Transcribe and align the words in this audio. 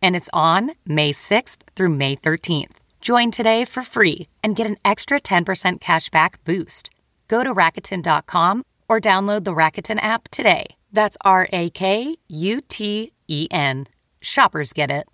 and 0.00 0.14
it's 0.14 0.30
on 0.32 0.72
May 0.86 1.12
6th 1.12 1.58
through 1.74 1.90
May 1.90 2.16
13th. 2.16 2.76
Join 3.00 3.30
today 3.30 3.64
for 3.64 3.82
free 3.82 4.28
and 4.42 4.56
get 4.56 4.66
an 4.66 4.76
extra 4.84 5.20
10% 5.20 5.80
cashback 5.80 6.34
boost. 6.44 6.90
Go 7.28 7.44
to 7.44 7.54
Rakuten.com 7.54 8.64
or 8.88 9.00
download 9.00 9.44
the 9.44 9.54
Rakuten 9.54 9.98
app 10.02 10.28
today. 10.28 10.66
That's 10.92 11.16
R 11.22 11.48
A 11.52 11.70
K 11.70 12.16
U 12.28 12.60
T 12.62 13.12
E 13.28 13.48
N. 13.50 13.86
Shoppers 14.20 14.72
get 14.72 14.90
it. 14.90 15.06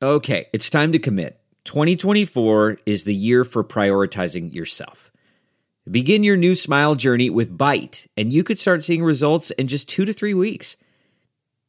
Okay, 0.00 0.46
it's 0.52 0.70
time 0.70 0.92
to 0.92 0.98
commit. 0.98 1.40
2024 1.64 2.78
is 2.86 3.04
the 3.04 3.14
year 3.14 3.44
for 3.44 3.62
prioritizing 3.62 4.54
yourself. 4.54 5.10
Begin 5.90 6.22
your 6.22 6.36
new 6.36 6.54
smile 6.54 6.94
journey 6.94 7.30
with 7.30 7.56
Byte, 7.56 8.06
and 8.16 8.32
you 8.32 8.44
could 8.44 8.58
start 8.58 8.84
seeing 8.84 9.02
results 9.02 9.50
in 9.52 9.68
just 9.68 9.88
two 9.88 10.04
to 10.04 10.12
three 10.12 10.34
weeks. 10.34 10.76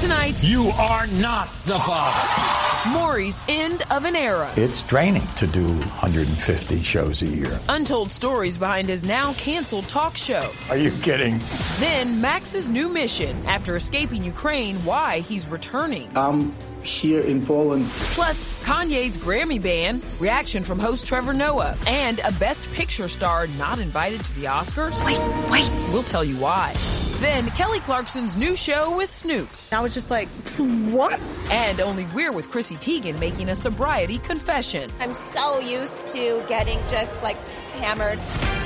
Tonight, 0.00 0.42
You 0.42 0.68
are 0.68 1.06
not 1.08 1.52
the 1.64 1.78
father. 1.78 2.90
Maury's 2.90 3.42
end 3.48 3.82
of 3.90 4.06
an 4.06 4.16
era. 4.16 4.50
It's 4.56 4.82
draining 4.82 5.26
to 5.36 5.46
do 5.46 5.66
150 5.66 6.82
shows 6.82 7.20
a 7.20 7.26
year. 7.26 7.58
Untold 7.68 8.10
stories 8.10 8.56
behind 8.56 8.88
his 8.88 9.04
now 9.04 9.34
canceled 9.34 9.88
talk 9.88 10.16
show. 10.16 10.50
Are 10.70 10.78
you 10.78 10.90
kidding? 11.02 11.38
Then 11.80 12.22
Maks's 12.22 12.70
new 12.70 12.88
mission 12.88 13.36
after 13.46 13.76
escaping 13.76 14.24
Ukraine, 14.24 14.76
why 14.86 15.18
he's 15.20 15.46
returning. 15.46 16.10
I'm 16.16 16.54
here 16.82 17.20
in 17.20 17.44
Poland. 17.44 17.84
Plus, 18.14 18.42
Kanye's 18.64 19.18
Grammy 19.18 19.60
ban, 19.60 20.00
reaction 20.18 20.64
from 20.64 20.78
host 20.78 21.06
Trevor 21.06 21.34
Noah, 21.34 21.76
and 21.86 22.20
a 22.20 22.32
Best 22.32 22.72
Picture 22.72 23.08
star 23.08 23.48
not 23.58 23.78
invited 23.78 24.24
to 24.24 24.40
the 24.40 24.46
Oscars. 24.46 24.96
Wait, 25.04 25.20
wait. 25.50 25.70
We'll 25.92 26.02
tell 26.04 26.24
you 26.24 26.36
why. 26.36 26.74
Then 27.20 27.50
Kelly 27.50 27.80
Clarkson's 27.80 28.34
new 28.36 28.56
show 28.56 28.96
with 28.96 29.10
Snoop. 29.10 29.48
I 29.72 29.80
was 29.80 29.92
just 29.92 30.10
like, 30.10 30.28
what? 30.58 31.20
And 31.50 31.78
only 31.80 32.06
we're 32.14 32.32
with 32.32 32.48
Chrissy 32.50 32.76
Teigen 32.76 33.18
making 33.20 33.50
a 33.50 33.56
sobriety 33.56 34.16
confession. 34.18 34.90
I'm 35.00 35.14
so 35.14 35.58
used 35.60 36.06
to 36.08 36.42
getting 36.48 36.78
just 36.88 37.22
like 37.22 37.36
hammered. 37.76 38.18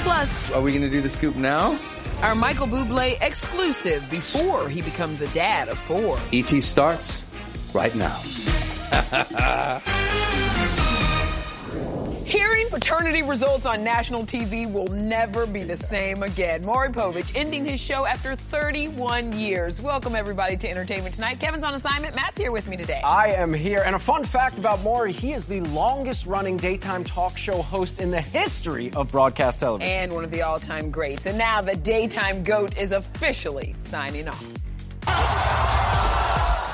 Plus, 0.04 0.52
Are 0.52 0.60
we 0.62 0.70
going 0.70 0.82
to 0.82 0.90
do 0.90 1.00
the 1.00 1.08
scoop 1.08 1.34
now? 1.34 1.76
our 2.22 2.36
Michael 2.36 2.68
Bublé 2.68 3.18
exclusive 3.20 4.08
before 4.08 4.68
he 4.68 4.80
becomes 4.82 5.20
a 5.20 5.26
dad 5.28 5.68
of 5.68 5.76
four. 5.76 6.16
ET 6.32 6.48
starts 6.62 7.24
right 7.74 7.94
now. 7.96 8.20
Hearing 12.24 12.68
paternity 12.68 13.20
results 13.22 13.66
on 13.66 13.84
national 13.84 14.22
TV 14.24 14.70
will 14.70 14.86
never 14.86 15.46
be 15.46 15.62
the 15.62 15.76
same 15.76 16.22
again. 16.22 16.64
Maury 16.64 16.88
Povich 16.88 17.36
ending 17.36 17.66
his 17.66 17.78
show 17.78 18.06
after 18.06 18.34
31 18.34 19.32
years. 19.32 19.78
Welcome 19.78 20.14
everybody 20.14 20.56
to 20.56 20.68
Entertainment 20.68 21.14
Tonight. 21.14 21.38
Kevin's 21.38 21.64
on 21.64 21.74
assignment. 21.74 22.16
Matt's 22.16 22.38
here 22.38 22.50
with 22.50 22.66
me 22.66 22.78
today. 22.78 23.02
I 23.04 23.32
am 23.32 23.52
here. 23.52 23.82
And 23.84 23.94
a 23.94 23.98
fun 23.98 24.24
fact 24.24 24.56
about 24.56 24.82
Maury, 24.82 25.12
he 25.12 25.34
is 25.34 25.44
the 25.44 25.60
longest 25.60 26.24
running 26.24 26.56
daytime 26.56 27.04
talk 27.04 27.36
show 27.36 27.60
host 27.60 28.00
in 28.00 28.10
the 28.10 28.22
history 28.22 28.90
of 28.94 29.10
broadcast 29.12 29.60
television. 29.60 29.94
and 29.94 30.12
one 30.12 30.24
of 30.24 30.30
the 30.30 30.40
all-time 30.40 30.90
greats. 30.90 31.26
And 31.26 31.36
now 31.36 31.60
the 31.60 31.76
daytime 31.76 32.42
goat 32.42 32.78
is 32.78 32.92
officially 32.92 33.74
signing 33.76 34.28
off. 34.28 35.53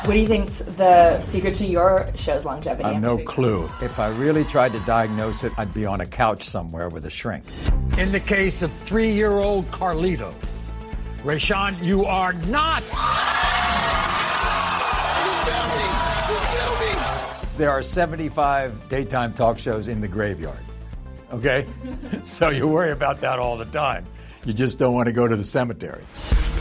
What 0.05 0.15
do 0.15 0.21
you 0.21 0.27
think's 0.27 0.61
the 0.61 1.25
secret 1.27 1.55
to 1.57 1.67
your 1.67 2.09
show's 2.17 2.47
longevity? 2.47 2.85
I 2.85 2.95
have 2.95 3.03
no 3.03 3.19
clue. 3.19 3.69
If 3.83 3.99
I 3.99 4.09
really 4.09 4.45
tried 4.45 4.73
to 4.73 4.81
diagnose 4.81 5.45
it, 5.45 5.53
I'd 5.59 5.75
be 5.75 5.85
on 5.85 6.01
a 6.01 6.07
couch 6.07 6.49
somewhere 6.49 6.89
with 6.89 7.05
a 7.05 7.11
shrink. 7.11 7.45
In 7.99 8.11
the 8.11 8.19
case 8.19 8.63
of 8.63 8.73
three 8.85 9.13
year 9.13 9.33
old 9.33 9.71
Carlito, 9.71 10.33
Rayshawn, 11.23 11.83
you 11.83 12.07
are 12.07 12.33
not. 12.33 12.83
There 17.59 17.71
are 17.71 17.83
75 17.83 18.89
daytime 18.89 19.35
talk 19.35 19.59
shows 19.59 19.87
in 19.87 20.01
the 20.01 20.09
graveyard. 20.09 20.57
Okay? 21.31 21.67
so 22.23 22.49
you 22.49 22.67
worry 22.67 22.91
about 22.91 23.21
that 23.21 23.39
all 23.39 23.59
the 23.59 23.67
time. 23.67 24.07
You 24.45 24.53
just 24.53 24.79
don't 24.79 24.95
want 24.95 25.07
to 25.07 25.13
go 25.13 25.29
to 25.29 25.37
the 25.37 25.45
cemetery. 25.45 26.03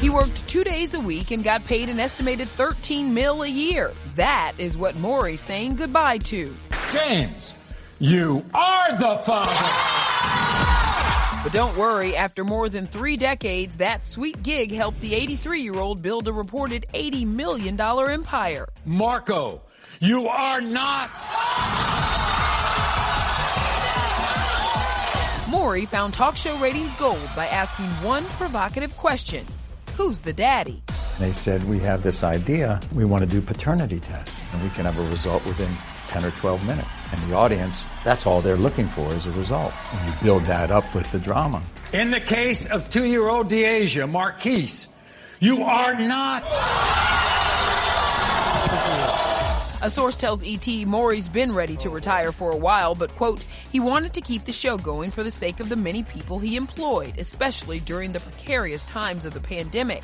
He 0.02 0.10
worked 0.10 0.48
two 0.48 0.64
days 0.64 0.94
a 0.94 1.00
week 1.00 1.32
and 1.32 1.44
got 1.44 1.66
paid 1.66 1.90
an 1.90 2.00
estimated 2.00 2.48
13 2.48 3.14
mil 3.14 3.44
a 3.44 3.48
year. 3.48 3.94
That 4.16 4.54
is 4.58 4.78
what 4.78 4.96
Maury's 4.96 5.42
saying 5.42 5.76
goodbye 5.76 6.18
to. 6.20 6.56
James, 6.92 7.54
you 8.00 8.46
are 8.54 8.98
the 8.98 9.18
father. 9.26 10.00
But 11.44 11.54
don't 11.54 11.78
worry, 11.78 12.18
after 12.18 12.44
more 12.44 12.68
than 12.68 12.86
three 12.86 13.16
decades, 13.16 13.78
that 13.78 14.06
sweet 14.06 14.44
gig 14.44 14.74
helped 14.74 15.00
the 15.00 15.16
83 15.16 15.62
year 15.62 15.76
old 15.76 16.02
build 16.02 16.28
a 16.28 16.34
reported 16.34 16.86
$80 16.94 17.26
million 17.28 17.80
empire. 17.80 18.68
Marco, 18.86 19.62
you 20.02 20.28
are 20.28 20.60
not. 20.60 21.10
Maury 25.50 25.86
found 25.86 26.14
talk 26.14 26.38
show 26.38 26.56
ratings 26.60 26.94
gold 26.94 27.28
by 27.36 27.48
asking 27.48 27.88
one 28.04 28.24
provocative 28.26 28.96
question 28.98 29.46
Who's 29.98 30.20
the 30.20 30.32
daddy? 30.32 30.82
They 31.20 31.34
said, 31.34 31.64
We 31.64 31.80
have 31.80 32.04
this 32.04 32.24
idea. 32.24 32.80
We 32.94 33.04
want 33.04 33.24
to 33.24 33.30
do 33.30 33.42
paternity 33.42 34.00
tests, 34.00 34.44
and 34.54 34.62
we 34.62 34.70
can 34.70 34.86
have 34.86 35.00
a 35.00 35.10
result 35.10 35.44
within 35.46 35.76
10 36.08 36.26
or 36.26 36.32
12 36.32 36.64
minutes. 36.66 36.98
And 37.12 37.30
the 37.30 37.36
audience, 37.36 37.86
that's 38.04 38.28
all 38.28 38.42
they're 38.42 38.58
looking 38.58 38.88
for 38.88 39.12
is 39.14 39.26
a 39.26 39.32
result. 39.32 39.74
And 39.92 40.08
you 40.08 40.20
build 40.22 40.44
that 40.46 40.70
up 40.70 40.94
with 40.94 41.12
the 41.12 41.20
drama. 41.20 41.64
In 41.94 42.12
the 42.12 42.22
case 42.22 42.68
of 42.68 42.90
two 42.90 43.06
year 43.06 43.28
old 43.28 43.50
Deasia 43.50 44.10
Marquise, 44.10 44.88
you 45.40 45.64
are 45.64 45.96
not. 45.96 46.44
A 49.82 49.90
source 49.90 50.18
tells 50.18 50.44
ET 50.44 50.68
Maury's 50.86 51.30
been 51.30 51.54
ready 51.54 51.78
to 51.78 51.90
retire 51.90 52.34
for 52.34 52.52
a 52.52 52.58
while, 52.58 52.96
but 52.96 53.16
quote, 53.16 53.46
he 53.72 53.80
wanted 53.80 54.14
to 54.14 54.22
keep 54.22 54.44
the 54.44 54.52
show 54.52 54.78
going 54.78 55.10
for 55.10 55.24
the 55.24 55.32
sake 55.32 55.62
of 55.62 55.70
the 55.70 55.78
many 55.78 56.04
people 56.04 56.38
he 56.38 56.58
employed, 56.58 57.14
especially 57.18 57.80
during 57.80 58.12
the 58.12 58.20
precarious 58.20 58.84
times 58.84 59.24
of 59.24 59.34
the 59.34 59.40
pandemic. 59.40 60.04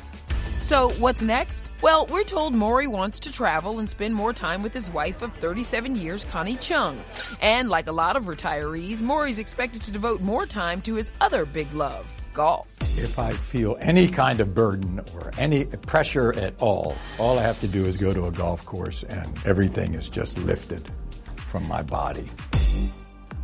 So, 0.62 0.90
what's 0.92 1.22
next? 1.22 1.70
Well, 1.82 2.06
we're 2.06 2.24
told 2.24 2.54
Maury 2.54 2.86
wants 2.86 3.20
to 3.20 3.32
travel 3.32 3.78
and 3.78 3.88
spend 3.88 4.14
more 4.14 4.32
time 4.32 4.62
with 4.62 4.72
his 4.72 4.90
wife 4.90 5.20
of 5.20 5.34
37 5.34 5.94
years, 5.94 6.24
Connie 6.24 6.56
Chung. 6.56 6.98
And 7.42 7.68
like 7.68 7.86
a 7.86 7.92
lot 7.92 8.16
of 8.16 8.24
retirees, 8.24 9.02
Maury's 9.02 9.38
expected 9.38 9.82
to 9.82 9.92
devote 9.92 10.22
more 10.22 10.46
time 10.46 10.80
to 10.82 10.94
his 10.94 11.12
other 11.20 11.44
big 11.44 11.72
love, 11.74 12.10
golf. 12.32 12.75
If 12.98 13.18
I 13.18 13.32
feel 13.32 13.76
any 13.80 14.08
kind 14.08 14.40
of 14.40 14.54
burden 14.54 15.00
or 15.14 15.30
any 15.36 15.66
pressure 15.66 16.32
at 16.38 16.54
all, 16.62 16.94
all 17.18 17.38
I 17.38 17.42
have 17.42 17.60
to 17.60 17.68
do 17.68 17.84
is 17.84 17.98
go 17.98 18.14
to 18.14 18.26
a 18.26 18.30
golf 18.30 18.64
course 18.64 19.02
and 19.02 19.38
everything 19.44 19.94
is 19.94 20.08
just 20.08 20.38
lifted 20.38 20.90
from 21.36 21.68
my 21.68 21.82
body. 21.82 22.26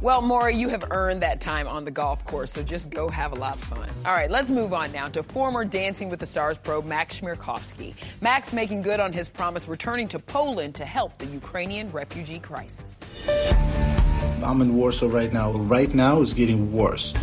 Well, 0.01 0.21
Maury, 0.21 0.57
you 0.57 0.69
have 0.71 0.85
earned 0.91 1.23
that 1.23 1.41
time 1.41 1.69
on 1.69 1.85
the 1.85 1.93
golf 1.93 2.25
course, 2.25 2.53
so 2.53 2.63
just 2.63 2.91
go 2.91 3.09
have 3.09 3.33
a 3.33 3.37
lot 3.37 3.55
of 3.55 3.63
fun. 3.63 3.89
All 4.05 4.13
right, 4.13 4.31
let's 4.31 4.51
move 4.51 4.73
on 4.73 4.91
now 4.91 5.07
to 5.09 5.23
former 5.23 5.65
Dancing 5.65 6.09
with 6.09 6.19
the 6.19 6.27
Stars 6.27 6.59
pro 6.59 6.83
Maks 6.83 7.21
Chmerkovskiy. 7.21 7.95
Maks 8.21 8.53
making 8.53 8.83
good 8.83 8.99
on 9.01 9.13
his 9.13 9.29
promise 9.29 9.69
returning 9.69 10.09
to 10.09 10.19
Poland 10.19 10.75
to 10.77 10.85
help 10.85 11.19
the 11.19 11.27
Ukrainian 11.27 11.93
refugee 11.93 12.41
crisis. 12.41 13.15
I'm 13.29 14.61
in 14.61 14.75
Warsaw 14.75 15.07
right 15.07 15.33
now. 15.33 15.53
Right 15.53 15.95
now, 15.95 16.21
it's 16.21 16.33
getting 16.33 16.73
worse. 16.73 17.15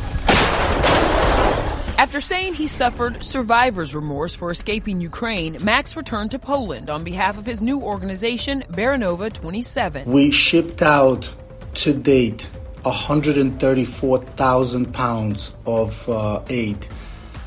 After 1.99 2.21
saying 2.21 2.53
he 2.53 2.67
suffered 2.67 3.25
survivor's 3.25 3.93
remorse 3.93 4.33
for 4.33 4.51
escaping 4.51 5.01
Ukraine, 5.01 5.61
Maks 5.61 5.97
returned 5.97 6.31
to 6.31 6.39
Poland 6.39 6.89
on 6.89 7.03
behalf 7.03 7.37
of 7.37 7.45
his 7.45 7.61
new 7.61 7.81
organization, 7.81 8.63
Baranova 8.71 9.33
27. 9.33 10.09
We 10.09 10.31
shipped 10.31 10.81
out 10.81 11.29
to 11.73 11.93
date 11.93 12.49
134,000 12.83 14.93
pounds 14.93 15.53
of 15.65 16.07
uh, 16.07 16.41
aid. 16.47 16.87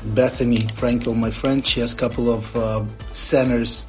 Bethenny 0.05 0.59
Frankel, 0.73 1.17
my 1.17 1.31
friend, 1.31 1.65
she 1.65 1.79
has 1.79 1.93
a 1.93 1.97
couple 1.97 2.31
of 2.31 2.55
uh, 2.55 2.85
centers 3.11 3.87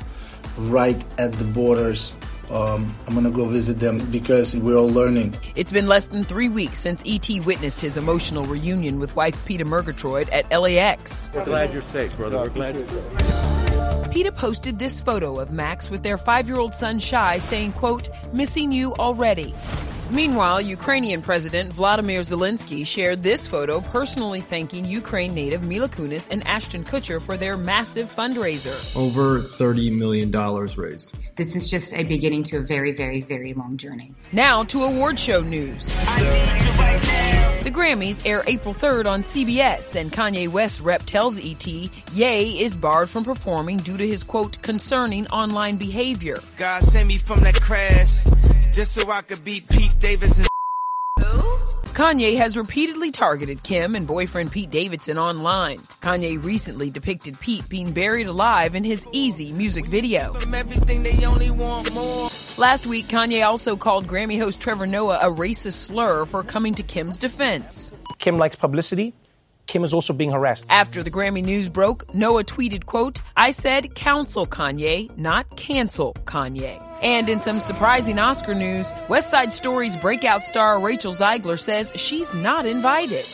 right 0.56 1.04
at 1.18 1.34
the 1.34 1.44
borders. 1.44 2.14
Um, 2.50 2.94
I'm 3.06 3.14
gonna 3.14 3.30
go 3.30 3.46
visit 3.46 3.80
them 3.80 3.98
because 4.10 4.56
we're 4.56 4.76
all 4.76 4.90
learning. 4.90 5.34
It's 5.56 5.72
been 5.72 5.86
less 5.88 6.08
than 6.08 6.24
three 6.24 6.48
weeks 6.48 6.78
since 6.78 7.02
E.T. 7.04 7.40
witnessed 7.40 7.80
his 7.80 7.96
emotional 7.96 8.44
reunion 8.44 8.98
with 8.98 9.16
wife 9.16 9.44
Peta 9.44 9.64
Murgatroyd 9.64 10.28
at 10.30 10.50
LAX. 10.50 11.30
We're 11.34 11.44
glad 11.44 11.72
you're 11.72 11.82
safe, 11.82 12.16
brother. 12.16 12.38
We're 12.38 12.48
glad 12.50 12.76
you're 12.76 12.88
safe. 12.88 14.10
Peta 14.10 14.30
posted 14.30 14.78
this 14.78 15.00
photo 15.00 15.40
of 15.40 15.48
Maks 15.48 15.90
with 15.90 16.04
their 16.04 16.16
five-year-old 16.16 16.72
son 16.72 17.00
Shai 17.00 17.38
saying, 17.38 17.72
quote, 17.72 18.08
missing 18.32 18.70
you 18.70 18.94
already. 18.94 19.52
Meanwhile, 20.10 20.60
Ukrainian 20.60 21.22
President 21.22 21.72
Vladimir 21.72 22.20
Zelensky 22.20 22.86
shared 22.86 23.22
this 23.22 23.46
photo 23.46 23.80
personally 23.80 24.42
thanking 24.42 24.84
Ukraine 24.84 25.34
native 25.34 25.64
Mila 25.64 25.88
Kunis 25.88 26.28
and 26.30 26.46
Ashton 26.46 26.84
Kutcher 26.84 27.22
for 27.22 27.38
their 27.38 27.56
massive 27.56 28.14
fundraiser. 28.14 28.94
Over 28.96 29.40
$30 29.40 29.96
million 29.96 30.30
raised. 30.30 31.16
This 31.36 31.56
is 31.56 31.70
just 31.70 31.94
a 31.94 32.04
beginning 32.04 32.42
to 32.44 32.58
a 32.58 32.60
very, 32.60 32.92
very, 32.92 33.22
very 33.22 33.54
long 33.54 33.78
journey. 33.78 34.14
Now 34.30 34.62
to 34.64 34.84
award 34.84 35.18
show 35.18 35.40
news. 35.40 35.86
The 37.64 37.70
Grammys 37.70 38.20
air 38.26 38.44
April 38.46 38.74
3rd 38.74 39.06
on 39.06 39.22
CBS, 39.22 39.96
and 39.96 40.12
Kanye 40.12 40.48
West 40.48 40.82
rep 40.82 41.02
tells 41.04 41.40
ET 41.40 41.66
Ye 41.66 42.60
is 42.60 42.74
barred 42.74 43.08
from 43.08 43.24
performing 43.24 43.78
due 43.78 43.96
to 43.96 44.06
his 44.06 44.22
quote 44.22 44.60
concerning 44.60 45.26
online 45.28 45.76
behavior. 45.76 46.40
God 46.58 46.82
sent 46.82 47.08
me 47.08 47.16
from 47.16 47.40
that 47.40 47.54
crash 47.54 48.22
just 48.74 48.92
so 48.92 49.08
I 49.10 49.22
could 49.22 49.44
beat 49.44 49.68
Pete 49.68 49.94
Davidson. 50.00 50.46
Kanye 51.94 52.36
has 52.38 52.56
repeatedly 52.56 53.12
targeted 53.12 53.62
Kim 53.62 53.94
and 53.94 54.04
boyfriend 54.04 54.50
Pete 54.50 54.68
Davidson 54.68 55.16
online. 55.16 55.78
Kanye 56.02 56.42
recently 56.42 56.90
depicted 56.90 57.38
Pete 57.38 57.68
being 57.68 57.92
buried 57.92 58.26
alive 58.26 58.74
in 58.74 58.82
his 58.82 59.06
Eazy 59.06 59.52
music 59.52 59.86
video. 59.86 60.32
Last 62.58 62.86
week, 62.86 63.06
Kanye 63.06 63.46
also 63.46 63.76
called 63.76 64.08
Grammy 64.08 64.40
host 64.40 64.60
Trevor 64.60 64.88
Noah 64.88 65.20
a 65.22 65.30
racist 65.30 65.74
slur 65.74 66.24
for 66.24 66.42
coming 66.42 66.74
to 66.74 66.82
Kim's 66.82 67.16
defense. 67.16 67.92
Kim 68.18 68.38
likes 68.38 68.56
publicity. 68.56 69.14
Kim 69.66 69.84
is 69.84 69.94
also 69.94 70.12
being 70.12 70.30
harassed. 70.30 70.64
After 70.68 71.02
the 71.02 71.10
Grammy 71.10 71.42
news 71.42 71.68
broke, 71.68 72.14
Noah 72.14 72.44
tweeted, 72.44 72.86
quote, 72.86 73.20
I 73.36 73.50
said 73.50 73.94
counsel 73.94 74.46
Kanye, 74.46 75.16
not 75.16 75.56
cancel 75.56 76.14
Kanye. 76.24 76.82
And 77.02 77.28
in 77.28 77.40
some 77.40 77.60
surprising 77.60 78.18
Oscar 78.18 78.54
news, 78.54 78.92
West 79.08 79.30
Side 79.30 79.52
Story's 79.52 79.96
breakout 79.96 80.44
star 80.44 80.80
Rachel 80.80 81.12
Zegler 81.12 81.58
says 81.58 81.92
she's 81.96 82.32
not 82.34 82.66
invited. 82.66 83.24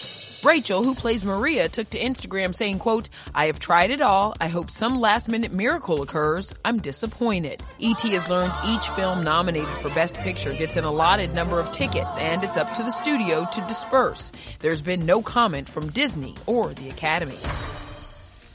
Rachel, 0.42 0.82
who 0.82 0.94
plays 0.94 1.24
Maria, 1.24 1.68
took 1.68 1.90
to 1.90 1.98
Instagram 1.98 2.54
saying, 2.54 2.78
quote, 2.78 3.10
I 3.34 3.46
have 3.46 3.58
tried 3.58 3.90
it 3.90 4.00
all. 4.00 4.34
I 4.40 4.48
hope 4.48 4.70
some 4.70 4.98
last 4.98 5.28
minute 5.28 5.52
miracle 5.52 6.00
occurs. 6.02 6.54
I'm 6.64 6.78
disappointed. 6.78 7.62
E.T. 7.78 8.10
has 8.12 8.28
learned 8.30 8.52
each 8.66 8.88
film 8.90 9.22
nominated 9.22 9.74
for 9.76 9.90
Best 9.90 10.14
Picture 10.14 10.54
gets 10.54 10.76
an 10.76 10.84
allotted 10.84 11.34
number 11.34 11.60
of 11.60 11.70
tickets 11.70 12.16
and 12.16 12.42
it's 12.42 12.56
up 12.56 12.72
to 12.74 12.82
the 12.82 12.90
studio 12.90 13.46
to 13.52 13.60
disperse. 13.62 14.32
There's 14.60 14.82
been 14.82 15.04
no 15.04 15.20
comment 15.20 15.68
from 15.68 15.90
Disney 15.90 16.34
or 16.46 16.72
the 16.72 16.88
Academy. 16.88 17.38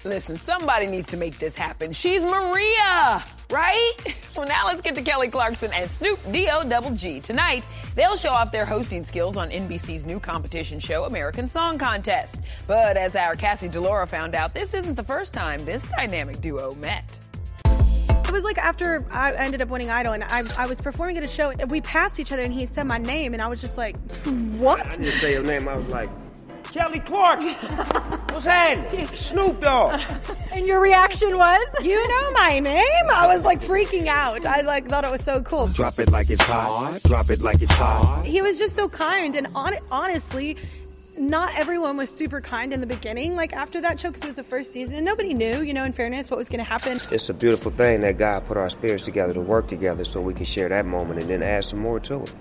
Listen, 0.03 0.39
somebody 0.39 0.87
needs 0.87 1.07
to 1.07 1.17
make 1.17 1.39
this 1.39 1.55
happen. 1.55 1.91
She's 1.91 2.21
Maria, 2.21 3.23
right? 3.49 3.93
Well, 4.35 4.45
now 4.45 4.65
let's 4.65 4.81
get 4.81 4.95
to 4.95 5.01
Kelly 5.01 5.29
Clarkson 5.29 5.71
and 5.73 5.89
Snoop 5.89 6.19
D-O 6.29 6.67
Double 6.67 6.91
G. 6.91 7.21
Tonight, 7.21 7.65
they'll 7.95 8.17
show 8.17 8.31
off 8.31 8.51
their 8.51 8.65
hosting 8.65 9.05
skills 9.05 9.37
on 9.37 9.49
NBC's 9.49 10.05
new 10.05 10.19
competition 10.19 10.77
show, 10.81 11.05
American 11.05 11.47
Song 11.47 11.77
Contest. 11.77 12.41
But 12.67 12.97
as 12.97 13.15
our 13.15 13.35
Cassie 13.35 13.69
DiLaura 13.69 14.09
found 14.09 14.35
out, 14.35 14.53
this 14.53 14.73
isn't 14.73 14.95
the 14.95 15.03
first 15.03 15.33
time 15.33 15.63
this 15.63 15.87
dynamic 15.87 16.41
duo 16.41 16.75
met. 16.75 17.17
It 17.65 18.31
was 18.31 18.43
like 18.43 18.57
after 18.57 19.05
I 19.09 19.31
ended 19.31 19.61
up 19.61 19.69
winning 19.69 19.89
Idol 19.89 20.11
and 20.11 20.25
I, 20.25 20.43
I 20.57 20.65
was 20.65 20.81
performing 20.81 21.17
at 21.17 21.23
a 21.23 21.27
show 21.29 21.51
and 21.51 21.71
we 21.71 21.79
passed 21.79 22.19
each 22.19 22.33
other 22.33 22.43
and 22.43 22.51
he 22.51 22.65
said 22.65 22.83
my 22.83 22.97
name 22.97 23.31
and 23.31 23.41
I 23.41 23.47
was 23.47 23.61
just 23.61 23.77
like, 23.77 23.95
what? 24.57 24.85
I 24.85 24.89
didn't 24.97 25.11
say 25.13 25.31
your 25.31 25.43
name. 25.43 25.69
I 25.69 25.77
was 25.77 25.87
like, 25.87 26.09
Kelly 26.75 26.99
Clark. 26.99 27.39
What's 28.31 28.43
happening? 28.43 29.05
Snoop 29.15 29.61
Dogg. 29.61 30.01
And 30.51 30.67
your 30.67 30.81
reaction 30.81 31.37
was, 31.37 31.65
you 31.81 32.05
know 32.05 32.31
my 32.31 32.59
name? 32.59 33.05
I 33.13 33.33
was 33.33 33.45
like 33.45 33.61
freaking 33.61 34.07
out. 34.07 34.45
I 34.45 34.59
like 34.59 34.89
thought 34.89 35.05
it 35.05 35.09
was 35.09 35.23
so 35.23 35.41
cool. 35.41 35.67
Drop 35.67 35.97
it 35.99 36.11
like 36.11 36.29
it's 36.29 36.41
hot. 36.41 36.99
Drop 37.05 37.29
it 37.29 37.41
like 37.41 37.61
it's 37.61 37.77
hot. 37.77 38.25
He 38.25 38.41
was 38.41 38.57
just 38.57 38.75
so 38.75 38.89
kind 38.89 39.37
and 39.37 39.47
on, 39.55 39.75
honestly, 39.89 40.57
not 41.17 41.57
everyone 41.57 41.97
was 41.97 42.09
super 42.09 42.41
kind 42.41 42.73
in 42.73 42.81
the 42.81 42.87
beginning, 42.87 43.35
like 43.35 43.53
after 43.53 43.81
that 43.81 43.99
show, 43.99 44.09
because 44.09 44.23
it 44.23 44.27
was 44.27 44.35
the 44.35 44.43
first 44.43 44.71
season, 44.71 44.95
and 44.95 45.05
nobody 45.05 45.33
knew, 45.33 45.61
you 45.61 45.73
know, 45.73 45.83
in 45.83 45.93
fairness, 45.93 46.29
what 46.29 46.37
was 46.37 46.49
going 46.49 46.59
to 46.59 46.65
happen. 46.65 46.99
It's 47.11 47.29
a 47.29 47.33
beautiful 47.33 47.71
thing 47.71 48.01
that 48.01 48.17
God 48.17 48.45
put 48.45 48.57
our 48.57 48.69
spirits 48.69 49.05
together 49.05 49.33
to 49.33 49.41
work 49.41 49.67
together 49.67 50.03
so 50.05 50.21
we 50.21 50.33
can 50.33 50.45
share 50.45 50.69
that 50.69 50.85
moment 50.85 51.21
and 51.21 51.29
then 51.29 51.43
add 51.43 51.65
some 51.65 51.79
more 51.79 51.99
to 52.01 52.23
it. 52.23 52.33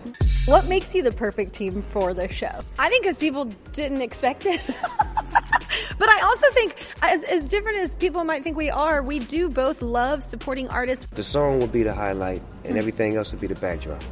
What 0.46 0.66
makes 0.66 0.94
you 0.94 1.02
the 1.02 1.12
perfect 1.12 1.54
team 1.54 1.82
for 1.90 2.12
the 2.12 2.28
show? 2.28 2.60
I 2.78 2.88
think 2.90 3.04
because 3.04 3.18
people 3.18 3.46
didn't 3.72 4.02
expect 4.02 4.44
it. 4.46 4.60
but 4.66 6.08
I 6.08 6.20
also 6.24 6.50
think, 6.52 6.76
as, 7.02 7.22
as 7.24 7.48
different 7.48 7.78
as 7.78 7.94
people 7.94 8.24
might 8.24 8.43
think 8.43 8.56
we 8.56 8.70
are, 8.70 9.02
we 9.02 9.20
do 9.20 9.48
both 9.48 9.81
love 9.82 10.22
supporting 10.22 10.69
artists. 10.69 11.06
The 11.12 11.22
song 11.22 11.60
will 11.60 11.66
be 11.66 11.82
the 11.82 11.94
highlight, 11.94 12.43
and 12.64 12.76
everything 12.76 13.16
else 13.16 13.32
will 13.32 13.40
be 13.40 13.46
the 13.46 13.54
backdrop. 13.54 14.02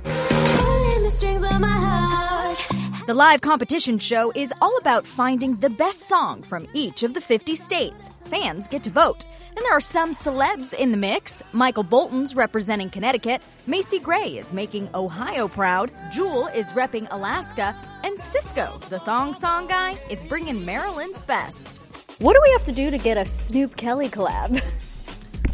The 3.07 3.15
live 3.15 3.41
competition 3.41 3.99
show 3.99 4.31
is 4.35 4.53
all 4.61 4.77
about 4.79 5.07
finding 5.07 5.57
the 5.57 5.71
best 5.71 6.01
song 6.03 6.43
from 6.43 6.69
each 6.75 7.03
of 7.03 7.15
the 7.15 7.21
50 7.21 7.55
states. 7.55 8.09
Fans 8.27 8.69
get 8.69 8.83
to 8.83 8.91
vote. 8.91 9.25
And 9.57 9.65
there 9.65 9.73
are 9.73 9.81
some 9.81 10.13
celebs 10.13 10.75
in 10.75 10.91
the 10.91 10.97
mix. 10.97 11.43
Michael 11.53 11.83
Bolton's 11.83 12.37
representing 12.37 12.91
Connecticut. 12.91 13.43
Macy 13.67 13.99
Gray 13.99 14.37
is 14.39 14.53
making 14.53 14.89
Ohio 14.95 15.49
proud. 15.49 15.91
Jewel 16.11 16.49
is 16.49 16.75
repping 16.75 17.09
Alaska. 17.11 17.75
And 18.05 18.19
Sisqó, 18.19 18.81
the 18.89 18.99
thong 18.99 19.35
song 19.35 19.67
guy, 19.67 19.99
is 20.11 20.25
bringing 20.25 20.65
Maryland's 20.65 21.23
best. 21.23 21.79
What 22.19 22.35
do 22.35 22.41
we 22.43 22.51
have 22.53 22.65
to 22.65 22.73
do 22.73 22.91
to 22.91 22.99
get 22.99 23.17
a 23.17 23.25
Snoop 23.25 23.77
Kelly 23.77 24.09
collab? 24.09 24.63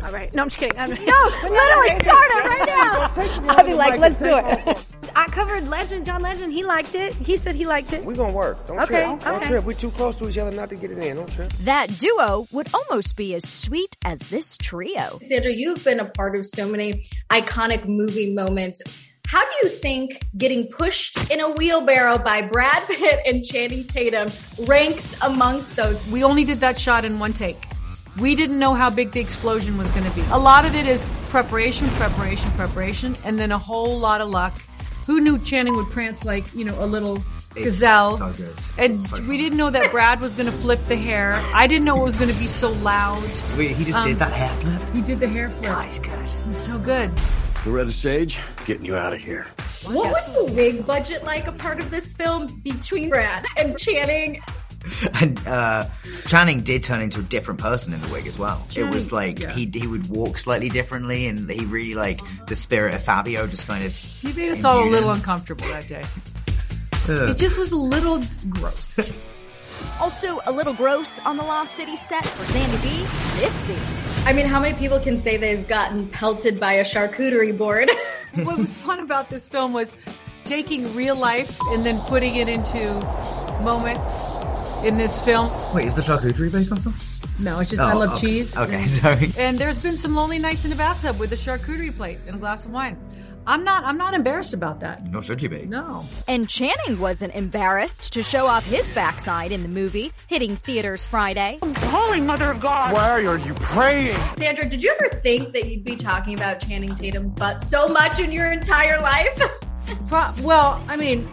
All 0.04 0.12
right. 0.12 0.32
No, 0.32 0.42
I'm 0.42 0.48
just 0.48 0.58
kidding. 0.58 0.78
I'm, 0.78 0.90
no, 0.90 0.96
literally 1.42 1.98
start 2.00 2.30
it 2.30 2.44
right 2.44 2.66
now. 2.66 3.48
I'll 3.54 3.64
be 3.64 3.74
like, 3.74 3.98
let's 3.98 4.18
do 4.20 4.36
it. 4.36 4.86
I 5.16 5.26
covered 5.26 5.68
Legend, 5.68 6.06
John 6.06 6.22
Legend. 6.22 6.52
He 6.52 6.64
liked 6.64 6.94
it. 6.94 7.14
He 7.14 7.36
said 7.36 7.54
he 7.54 7.66
liked 7.66 7.92
it. 7.92 8.04
We're 8.04 8.14
going 8.14 8.30
to 8.30 8.36
work. 8.36 8.66
Don't 8.66 8.78
okay, 8.80 9.04
trip. 9.06 9.24
Don't 9.24 9.36
okay. 9.36 9.48
trip. 9.48 9.64
We're 9.64 9.72
too 9.72 9.90
close 9.90 10.14
to 10.16 10.28
each 10.28 10.38
other 10.38 10.54
not 10.54 10.68
to 10.70 10.76
get 10.76 10.90
it 10.92 10.98
in. 10.98 11.16
Don't 11.16 11.32
trip. 11.32 11.52
That 11.64 11.98
duo 11.98 12.46
would 12.52 12.68
almost 12.72 13.16
be 13.16 13.34
as 13.34 13.48
sweet 13.48 13.96
as 14.04 14.18
this 14.20 14.56
trio. 14.56 15.18
Sandra, 15.22 15.52
you've 15.52 15.82
been 15.82 16.00
a 16.00 16.04
part 16.04 16.36
of 16.36 16.46
so 16.46 16.68
many 16.68 17.04
iconic 17.30 17.86
movie 17.88 18.32
moments. 18.32 18.82
How 19.26 19.44
do 19.44 19.50
you 19.62 19.68
think 19.68 20.26
getting 20.38 20.68
pushed 20.68 21.30
in 21.30 21.40
a 21.40 21.50
wheelbarrow 21.50 22.16
by 22.16 22.40
Brad 22.40 22.86
Pitt 22.86 23.20
and 23.26 23.44
Channing 23.44 23.84
Tatum 23.84 24.30
ranks 24.66 25.20
amongst 25.20 25.76
those? 25.76 26.04
We 26.08 26.24
only 26.24 26.44
did 26.44 26.60
that 26.60 26.78
shot 26.78 27.04
in 27.04 27.18
one 27.18 27.34
take. 27.34 27.67
We 28.20 28.34
didn't 28.34 28.58
know 28.58 28.74
how 28.74 28.90
big 28.90 29.12
the 29.12 29.20
explosion 29.20 29.78
was 29.78 29.90
going 29.92 30.04
to 30.04 30.10
be. 30.16 30.22
A 30.30 30.38
lot 30.38 30.64
of 30.64 30.74
it 30.74 30.86
is 30.86 31.10
preparation, 31.28 31.88
preparation, 31.90 32.50
preparation, 32.52 33.16
and 33.24 33.38
then 33.38 33.52
a 33.52 33.58
whole 33.58 33.98
lot 33.98 34.20
of 34.20 34.28
luck. 34.28 34.54
Who 35.06 35.20
knew 35.20 35.38
Channing 35.38 35.74
would 35.76 35.86
prance 35.90 36.24
like, 36.24 36.52
you 36.54 36.64
know, 36.64 36.76
a 36.82 36.86
little 36.86 37.22
gazelle? 37.54 38.14
So 38.16 38.32
good. 38.32 38.54
And 38.76 39.00
So 39.00 39.20
we 39.28 39.36
didn't 39.38 39.56
know 39.56 39.70
that 39.70 39.90
Brad 39.92 40.20
was 40.20 40.34
going 40.36 40.46
to 40.46 40.52
flip 40.52 40.80
the 40.88 40.96
hair. 40.96 41.40
I 41.54 41.66
didn't 41.66 41.84
know 41.84 41.96
it 42.00 42.04
was 42.04 42.16
going 42.16 42.30
to 42.32 42.38
be 42.38 42.46
so 42.48 42.70
loud. 42.70 43.22
Wait, 43.56 43.76
he 43.76 43.84
just 43.84 43.96
Um, 43.96 44.08
did 44.08 44.18
that 44.18 44.32
half 44.32 44.58
flip? 44.60 44.82
He 44.94 45.00
did 45.00 45.20
the 45.20 45.28
hair 45.28 45.50
flip. 45.50 45.62
Guy's 45.64 45.98
good. 45.98 46.28
He's 46.46 46.56
so 46.58 46.78
good. 46.78 47.12
Loretta 47.64 47.92
Sage, 47.92 48.38
getting 48.66 48.84
you 48.84 48.96
out 48.96 49.12
of 49.12 49.20
here. 49.20 49.46
What 49.84 50.10
was 50.10 50.32
the 50.34 50.52
wig 50.54 50.86
budget 50.86 51.24
like 51.24 51.46
a 51.46 51.52
part 51.52 51.80
of 51.80 51.90
this 51.90 52.12
film 52.12 52.46
between 52.64 53.08
Brad 53.10 53.44
and 53.56 53.78
Channing? 53.78 54.40
and 55.20 55.38
uh, 55.46 55.86
Channing 56.26 56.62
did 56.62 56.82
turn 56.82 57.02
into 57.02 57.20
a 57.20 57.22
different 57.22 57.60
person 57.60 57.92
in 57.92 58.00
the 58.00 58.08
wig 58.08 58.26
as 58.26 58.38
well. 58.38 58.64
Channing, 58.70 58.90
it 58.90 58.94
was 58.94 59.12
like 59.12 59.40
yeah. 59.40 59.52
he 59.52 59.70
he 59.72 59.86
would 59.86 60.08
walk 60.08 60.38
slightly 60.38 60.68
differently, 60.68 61.26
and 61.26 61.50
he 61.50 61.64
really 61.66 61.94
like 61.94 62.20
the 62.46 62.56
spirit 62.56 62.94
of 62.94 63.02
Fabio 63.02 63.46
just 63.46 63.66
kind 63.66 63.84
of. 63.84 63.94
He 63.94 64.32
made 64.32 64.50
us 64.50 64.64
all 64.64 64.82
a 64.82 64.88
little 64.88 65.10
uncomfortable 65.10 65.66
that 65.68 65.88
day. 65.88 66.02
It 67.10 67.38
just 67.38 67.58
was 67.58 67.72
a 67.72 67.76
little 67.76 68.22
gross. 68.48 68.98
Also, 70.00 70.40
a 70.44 70.50
little 70.50 70.74
gross 70.74 71.20
on 71.20 71.36
the 71.36 71.42
Lost 71.42 71.74
City 71.76 71.94
set 71.94 72.24
for 72.24 72.44
Sandy 72.46 72.76
B. 72.78 72.88
This 73.36 73.52
scene. 73.52 74.26
I 74.26 74.32
mean, 74.32 74.46
how 74.46 74.58
many 74.60 74.76
people 74.76 74.98
can 74.98 75.16
say 75.16 75.36
they've 75.36 75.66
gotten 75.66 76.08
pelted 76.08 76.58
by 76.58 76.74
a 76.74 76.84
charcuterie 76.84 77.56
board? 77.56 77.88
what 78.34 78.58
was 78.58 78.76
fun 78.76 78.98
about 79.00 79.30
this 79.30 79.48
film 79.48 79.72
was 79.72 79.94
taking 80.44 80.92
real 80.94 81.16
life 81.16 81.58
and 81.70 81.86
then 81.86 81.96
putting 82.08 82.36
it 82.36 82.48
into 82.48 82.92
moments 83.62 84.37
in 84.84 84.96
this 84.96 85.22
film. 85.24 85.50
Wait, 85.74 85.86
is 85.86 85.94
the 85.94 86.02
charcuterie 86.02 86.52
based 86.52 86.72
on 86.72 86.80
something? 86.80 87.44
No, 87.44 87.60
it's 87.60 87.70
just 87.70 87.80
Oh, 87.82 87.86
I 87.86 87.92
love 87.92 88.12
okay. 88.14 88.20
cheese. 88.20 88.56
Okay, 88.56 88.74
and, 88.82 88.90
sorry. 88.90 89.30
And 89.38 89.58
there's 89.58 89.82
been 89.82 89.96
some 89.96 90.14
lonely 90.14 90.38
nights 90.38 90.64
in 90.64 90.70
the 90.70 90.76
bathtub 90.76 91.18
with 91.18 91.32
a 91.32 91.36
charcuterie 91.36 91.96
plate 91.96 92.18
and 92.26 92.36
a 92.36 92.38
glass 92.38 92.64
of 92.66 92.72
wine. 92.72 92.96
I'm 93.46 93.64
not. 93.64 93.82
I'm 93.84 93.96
not 93.96 94.12
embarrassed 94.12 94.52
about 94.52 94.80
that. 94.80 95.06
Nor 95.10 95.22
should 95.22 95.40
you 95.40 95.48
be. 95.48 95.64
No. 95.64 96.04
And 96.26 96.46
Channing 96.50 96.98
wasn't 97.00 97.34
embarrassed 97.34 98.12
to 98.12 98.22
show 98.22 98.46
off 98.46 98.62
his 98.66 98.90
backside 98.90 99.52
in 99.52 99.62
the 99.62 99.68
movie, 99.70 100.12
hitting 100.26 100.56
theaters 100.56 101.06
Friday. 101.06 101.58
Holy 101.62 102.20
Mother 102.20 102.50
of 102.50 102.60
God! 102.60 102.92
Why 102.92 103.08
are 103.08 103.38
you 103.38 103.54
praying? 103.54 104.18
Sandra, 104.36 104.68
did 104.68 104.82
you 104.82 104.94
ever 105.00 105.14
think 105.22 105.54
that 105.54 105.64
you'd 105.66 105.82
be 105.84 105.96
talking 105.96 106.34
about 106.34 106.60
Channing 106.60 106.94
Tatum's 106.96 107.34
butt 107.34 107.62
so 107.64 107.88
much 107.88 108.20
in 108.20 108.32
your 108.32 108.52
entire 108.52 109.00
life? 109.00 109.40
Pro- 110.08 110.32
well, 110.42 110.84
I 110.86 110.96
mean, 110.96 111.26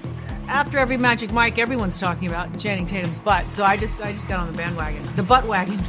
after 0.48 0.78
every 0.78 0.98
Magic 0.98 1.32
Mike, 1.32 1.58
everyone's 1.58 2.00
talking 2.00 2.28
about 2.28 2.58
Channing 2.60 2.86
Tatum's 2.86 3.20
butt. 3.20 3.52
So 3.52 3.64
I 3.64 3.78
just, 3.78 4.02
I 4.02 4.12
just 4.12 4.28
got 4.28 4.40
on 4.40 4.52
the 4.52 4.58
bandwagon, 4.58 5.04
the 5.16 5.24
butt 5.24 5.46
wagon. 5.46 5.78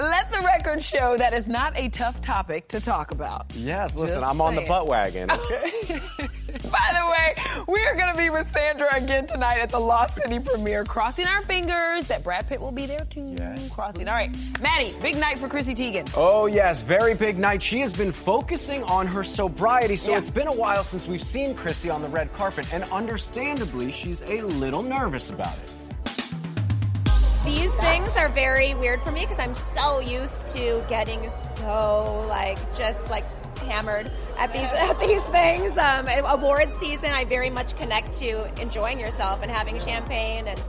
Let 0.00 0.30
the 0.32 0.38
record 0.38 0.82
show 0.82 1.16
that 1.16 1.32
is 1.32 1.46
not 1.46 1.72
a 1.76 1.88
tough 1.88 2.20
topic 2.20 2.66
to 2.68 2.80
talk 2.80 3.12
about. 3.12 3.46
Yes, 3.54 3.94
listen, 3.94 4.22
Just 4.22 4.30
I'm 4.32 4.40
on 4.40 4.56
the 4.56 4.62
butt 4.62 4.88
wagon. 4.88 5.30
By 6.70 6.92
the 6.98 7.06
way, 7.10 7.64
we 7.68 7.84
are 7.86 7.94
going 7.94 8.12
to 8.12 8.18
be 8.18 8.30
with 8.30 8.50
Sandra 8.50 8.94
again 8.96 9.26
tonight 9.26 9.58
at 9.58 9.70
the 9.70 9.78
Lost 9.78 10.14
City 10.14 10.38
premiere, 10.38 10.84
crossing 10.84 11.26
our 11.26 11.42
fingers 11.42 12.06
that 12.08 12.24
Brad 12.24 12.48
Pitt 12.48 12.60
will 12.60 12.72
be 12.72 12.86
there 12.86 13.04
too. 13.10 13.36
Crossing. 13.72 14.08
All 14.08 14.14
right, 14.14 14.34
Maddie, 14.60 14.92
big 15.02 15.16
night 15.16 15.38
for 15.38 15.48
Chrissy 15.48 15.74
Teigen. 15.74 16.08
Oh, 16.16 16.46
yes, 16.46 16.82
very 16.82 17.14
big 17.14 17.38
night. 17.38 17.62
She 17.62 17.80
has 17.80 17.92
been 17.92 18.12
focusing 18.12 18.82
on 18.84 19.06
her 19.06 19.24
sobriety, 19.24 19.96
so 19.96 20.12
Yeah. 20.12 20.18
it's 20.18 20.30
been 20.30 20.48
a 20.48 20.54
while 20.54 20.84
since 20.84 21.06
we've 21.06 21.22
seen 21.22 21.54
Chrissy 21.54 21.90
on 21.90 22.02
the 22.02 22.08
red 22.08 22.32
carpet, 22.34 22.66
and 22.72 22.84
understandably, 22.84 23.92
she's 23.92 24.22
a 24.22 24.40
little 24.42 24.82
nervous 24.82 25.30
about 25.30 25.54
it. 25.54 25.70
These 27.44 27.72
things 27.74 28.08
are 28.16 28.30
very 28.30 28.74
weird 28.74 29.02
for 29.02 29.12
me 29.12 29.20
because 29.20 29.38
I'm 29.38 29.54
so 29.54 30.00
used 30.00 30.48
to 30.56 30.82
getting 30.88 31.28
so 31.28 32.24
like 32.26 32.58
just 32.74 33.10
like 33.10 33.26
hammered 33.58 34.10
at 34.38 34.52
these 34.52 34.62
at 34.68 34.98
these 35.00 35.22
things. 35.24 35.76
Um, 35.78 36.08
awards 36.26 36.76
season, 36.76 37.10
I 37.12 37.24
very 37.24 37.50
much 37.50 37.76
connect 37.76 38.14
to 38.14 38.60
enjoying 38.60 39.00
yourself 39.00 39.42
and 39.42 39.50
having 39.50 39.78
champagne 39.80 40.46
and. 40.46 40.62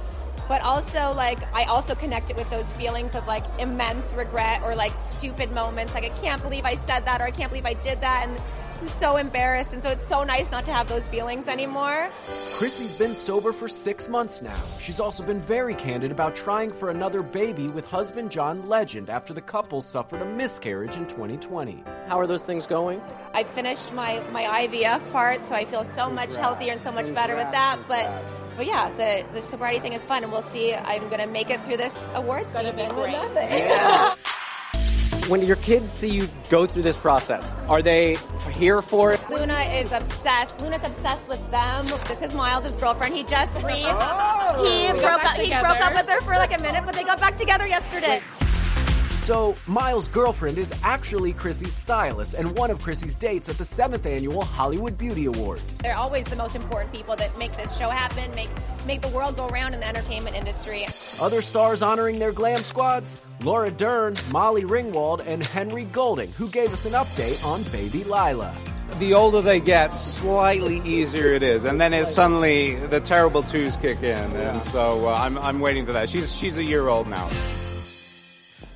But 0.48 0.62
also, 0.62 1.12
like, 1.16 1.40
I 1.56 1.64
also 1.64 1.96
connect 1.96 2.30
it 2.30 2.38
with 2.38 2.48
those 2.52 2.72
feelings 2.74 3.16
of 3.16 3.26
like 3.26 3.44
immense 3.58 4.14
regret 4.14 4.62
or 4.62 4.76
like 4.76 4.94
stupid 4.94 5.52
moments. 5.52 5.96
Like, 5.96 6.04
I 6.04 6.10
can't 6.10 6.40
believe 6.40 6.66
I 6.66 6.76
said 6.76 7.06
that 7.06 7.20
or 7.20 7.24
I 7.24 7.32
can't 7.32 7.50
believe 7.50 7.66
I 7.66 7.74
did 7.74 8.00
that. 8.02 8.28
And 8.28 8.40
I'm 8.80 8.88
so 8.88 9.18
embarrassed. 9.18 9.74
And 9.74 9.82
so 9.82 9.90
it's 9.90 10.08
so 10.08 10.24
nice 10.24 10.52
not 10.52 10.66
to 10.66 10.74
have 10.74 10.88
those 10.88 11.08
feelings 11.08 11.48
anymore. 11.48 12.10
Chrissy's 12.58 12.94
been 12.94 13.16
sober 13.16 13.52
for 13.52 13.68
six 13.68 14.10
months 14.10 14.42
now. 14.42 14.56
She's 14.80 15.00
also 15.00 15.24
been 15.24 15.40
very 15.40 15.76
candid 15.76 16.12
about 16.12 16.36
trying 16.36 16.70
for 16.70 16.90
another 16.90 17.24
baby 17.24 17.68
with 17.68 17.86
husband 17.86 18.32
John 18.32 18.64
Legend 18.66 19.10
after 19.10 19.34
the 19.34 19.42
couple 19.42 19.82
suffered 19.82 20.22
a 20.22 20.26
miscarriage 20.26 20.98
in 20.98 21.08
2020. 21.08 21.84
How 22.08 22.20
are 22.20 22.28
those 22.28 22.46
things 22.46 22.68
going? 22.68 23.02
I 23.34 23.44
finished 23.44 23.92
my, 23.94 24.20
my 24.32 24.68
IVF 24.68 25.12
part, 25.12 25.44
so 25.44 25.56
I 25.56 25.66
feel 25.66 25.84
so 25.84 26.10
much 26.10 26.36
healthier 26.36 26.72
and 26.74 26.82
so 26.82 26.92
much 26.92 27.14
better 27.14 27.36
with 27.36 27.52
that. 27.52 27.80
But 27.88 28.10
but 28.56 28.66
yeah, 28.66 28.90
the, 28.96 29.26
the 29.34 29.42
sobriety 29.42 29.80
thing 29.80 29.94
is 29.94 30.06
fun, 30.06 30.24
and 30.24 30.32
we'll 30.32 30.42
see. 30.42 30.74
I'm 30.74 31.08
going 31.10 31.20
to 31.20 31.28
make 31.28 31.50
it 31.50 31.62
through 31.66 31.78
this 31.78 31.98
award 32.14 32.46
season 32.46 32.96
with 32.96 33.12
nothing. 33.12 34.16
When 35.28 35.42
your 35.42 35.56
kids 35.56 35.92
see 35.92 36.10
you 36.10 36.28
go 36.52 36.68
through 36.68 36.84
this 36.84 36.98
process, 36.98 37.56
are 37.68 37.82
they 37.82 38.18
here 38.52 38.80
for 38.84 39.12
it? 39.12 39.20
Luna 39.30 39.58
is 39.82 39.92
obsessed. 39.92 40.62
Luna's 40.62 40.86
obsessed 40.86 41.28
with 41.28 41.42
them. 41.50 41.84
This 42.08 42.22
is 42.22 42.36
Miles' 42.36 42.76
girlfriend. 42.76 43.16
He 43.16 43.24
just 43.24 43.56
re 43.64 43.74
Oh. 43.88 44.64
he 44.64 44.88
broke 44.92 45.24
back 45.24 45.26
up. 45.26 45.38
He 45.38 45.50
broke 45.50 45.82
up 45.82 45.94
with 45.96 46.08
her 46.08 46.22
for 46.22 46.34
like 46.34 46.56
a 46.56 46.62
minute, 46.62 46.84
but 46.86 46.94
they 46.94 47.04
got 47.04 47.20
back 47.20 47.38
together 47.38 47.66
yesterday. 47.66 48.22
So, 49.26 49.56
Miles' 49.66 50.08
girlfriend 50.08 50.60
is 50.60 50.72
actually 50.84 51.34
Chrissy's 51.34 51.74
stylist 51.74 52.36
and 52.36 52.56
one 52.56 52.70
of 52.70 52.80
Chrissy's 52.80 53.16
dates 53.16 53.50
at 53.50 53.58
the 53.58 53.64
7th 53.64 54.06
annual 54.06 54.44
Hollywood 54.44 55.00
Beauty 55.00 55.26
Awards. 55.26 55.80
They're 55.80 55.98
always 55.98 56.28
the 56.28 56.36
most 56.36 56.56
important 56.56 56.94
people 56.94 57.16
that 57.16 57.36
make 57.36 57.58
this 57.58 57.76
show 57.76 57.90
happen, 57.90 58.30
make 58.36 58.52
make 58.86 59.02
the 59.02 59.08
world 59.08 59.36
go 59.36 59.48
round 59.48 59.74
in 59.74 59.80
the 59.80 59.88
entertainment 59.88 60.36
industry. 60.36 60.86
Other 61.20 61.42
stars 61.42 61.82
honoring 61.82 62.20
their 62.20 62.32
glam 62.32 62.58
squads 62.58 63.20
Laura 63.42 63.72
Dern, 63.72 64.14
Molly 64.32 64.62
Ringwald, 64.62 65.26
and 65.26 65.44
Henry 65.44 65.86
Golding, 65.86 66.32
who 66.34 66.48
gave 66.48 66.72
us 66.72 66.86
an 66.86 66.92
update 66.92 67.44
on 67.44 67.64
baby 67.72 68.04
Lila. 68.04 68.56
The 69.00 69.16
older 69.16 69.42
they 69.42 69.60
get, 69.60 69.96
slightly 69.98 70.84
easier 70.86 71.34
it 71.34 71.42
is, 71.42 71.64
and 71.64 71.82
then 71.82 71.96
it 71.96 72.06
suddenly 72.06 72.76
the 72.76 73.00
terrible 73.00 73.42
twos 73.42 73.76
kick 73.76 74.04
in, 74.04 74.20
and 74.20 74.62
so 74.62 75.08
uh, 75.08 75.16
I'm, 75.16 75.36
I'm 75.40 75.62
waiting 75.62 75.84
for 75.88 75.94
that. 75.94 76.12
She's 76.12 76.32
she's 76.32 76.60
a 76.60 76.64
year 76.64 76.90
old 76.90 77.08
now. 77.08 77.28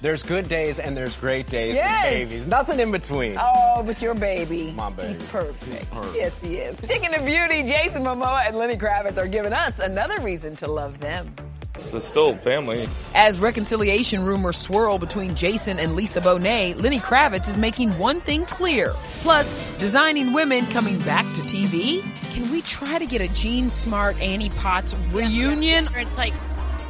There's 0.01 0.23
good 0.23 0.47
days 0.47 0.79
and 0.79 0.95
there's 0.95 1.17
great 1.17 1.47
days 1.47 1.75
Yes. 1.75 2.05
with 2.05 2.29
babies. 2.29 2.47
Nothing 2.47 2.79
in 2.79 2.91
between. 2.91 3.35
Oh, 3.37 3.83
but 3.85 4.01
your 4.01 4.13
baby. 4.15 4.71
My 4.71 4.89
baby. 4.89 5.09
He's 5.09 5.19
perfect. 5.27 5.91
perfect. 5.91 6.15
Yes, 6.15 6.39
he 6.41 6.55
is. 6.57 6.77
Speaking 6.77 7.13
of 7.13 7.25
beauty, 7.25 7.63
Jason 7.63 8.03
Momoa 8.03 8.47
and 8.47 8.55
Lenny 8.57 8.77
Kravitz 8.77 9.17
are 9.17 9.27
giving 9.27 9.51
us 9.51 9.79
another 9.79 10.19
reason 10.21 10.55
to 10.57 10.71
love 10.71 10.99
them. 11.01 11.33
It's 11.75 12.05
still 12.07 12.35
family. 12.37 12.85
As 13.15 13.39
reconciliation 13.39 14.23
rumors 14.25 14.57
swirl 14.57 14.97
between 14.99 15.35
Jason 15.35 15.79
and 15.79 15.95
Lisa 15.95 16.19
Bonet, 16.19 16.81
Lenny 16.81 16.99
Kravitz 16.99 17.47
is 17.47 17.57
making 17.57 17.97
one 17.97 18.19
thing 18.21 18.45
clear. 18.45 18.93
Plus, 19.21 19.47
designing 19.79 20.33
women 20.33 20.65
coming 20.67 20.97
back 20.99 21.23
to 21.35 21.41
TV. 21.41 22.01
Can 22.33 22.51
we 22.51 22.61
try 22.63 22.99
to 22.99 23.05
get 23.05 23.21
a 23.21 23.33
Jean 23.33 23.69
Smart 23.69 24.19
Annie 24.21 24.49
Potts 24.49 24.93
reunion? 25.11 25.87
It's 25.95 26.17
like, 26.17 26.33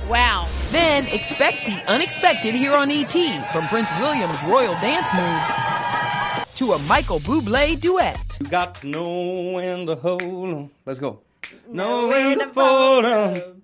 wow. 0.10 0.48
Then 0.72 1.08
expect 1.08 1.66
the 1.66 1.82
unexpected 1.88 2.56
here 2.56 2.74
on 2.74 2.90
ET, 2.92 3.14
from 3.54 3.68
Prince 3.68 3.92
William's 4.00 4.42
royal 4.44 4.74
dance 4.82 5.14
moves 5.14 6.56
to 6.56 6.74
a 6.74 6.80
Michael 6.88 7.20
Bublé 7.20 7.80
duet. 7.80 8.38
You 8.42 8.48
got 8.48 8.76
to 8.82 8.88
know 8.88 9.52
when 9.54 9.86
to 9.86 9.96
hold 9.96 10.22
'em. 10.22 10.72
Let's 10.86 11.00
go. 11.00 11.20
Know 11.68 12.08
when 12.08 12.40
to 12.40 12.48
fold 12.50 13.06
'em. 13.06 13.62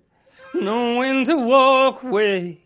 Know 0.54 0.96
when 0.96 1.24
to 1.26 1.36
walk 1.36 2.02
away. 2.02 2.65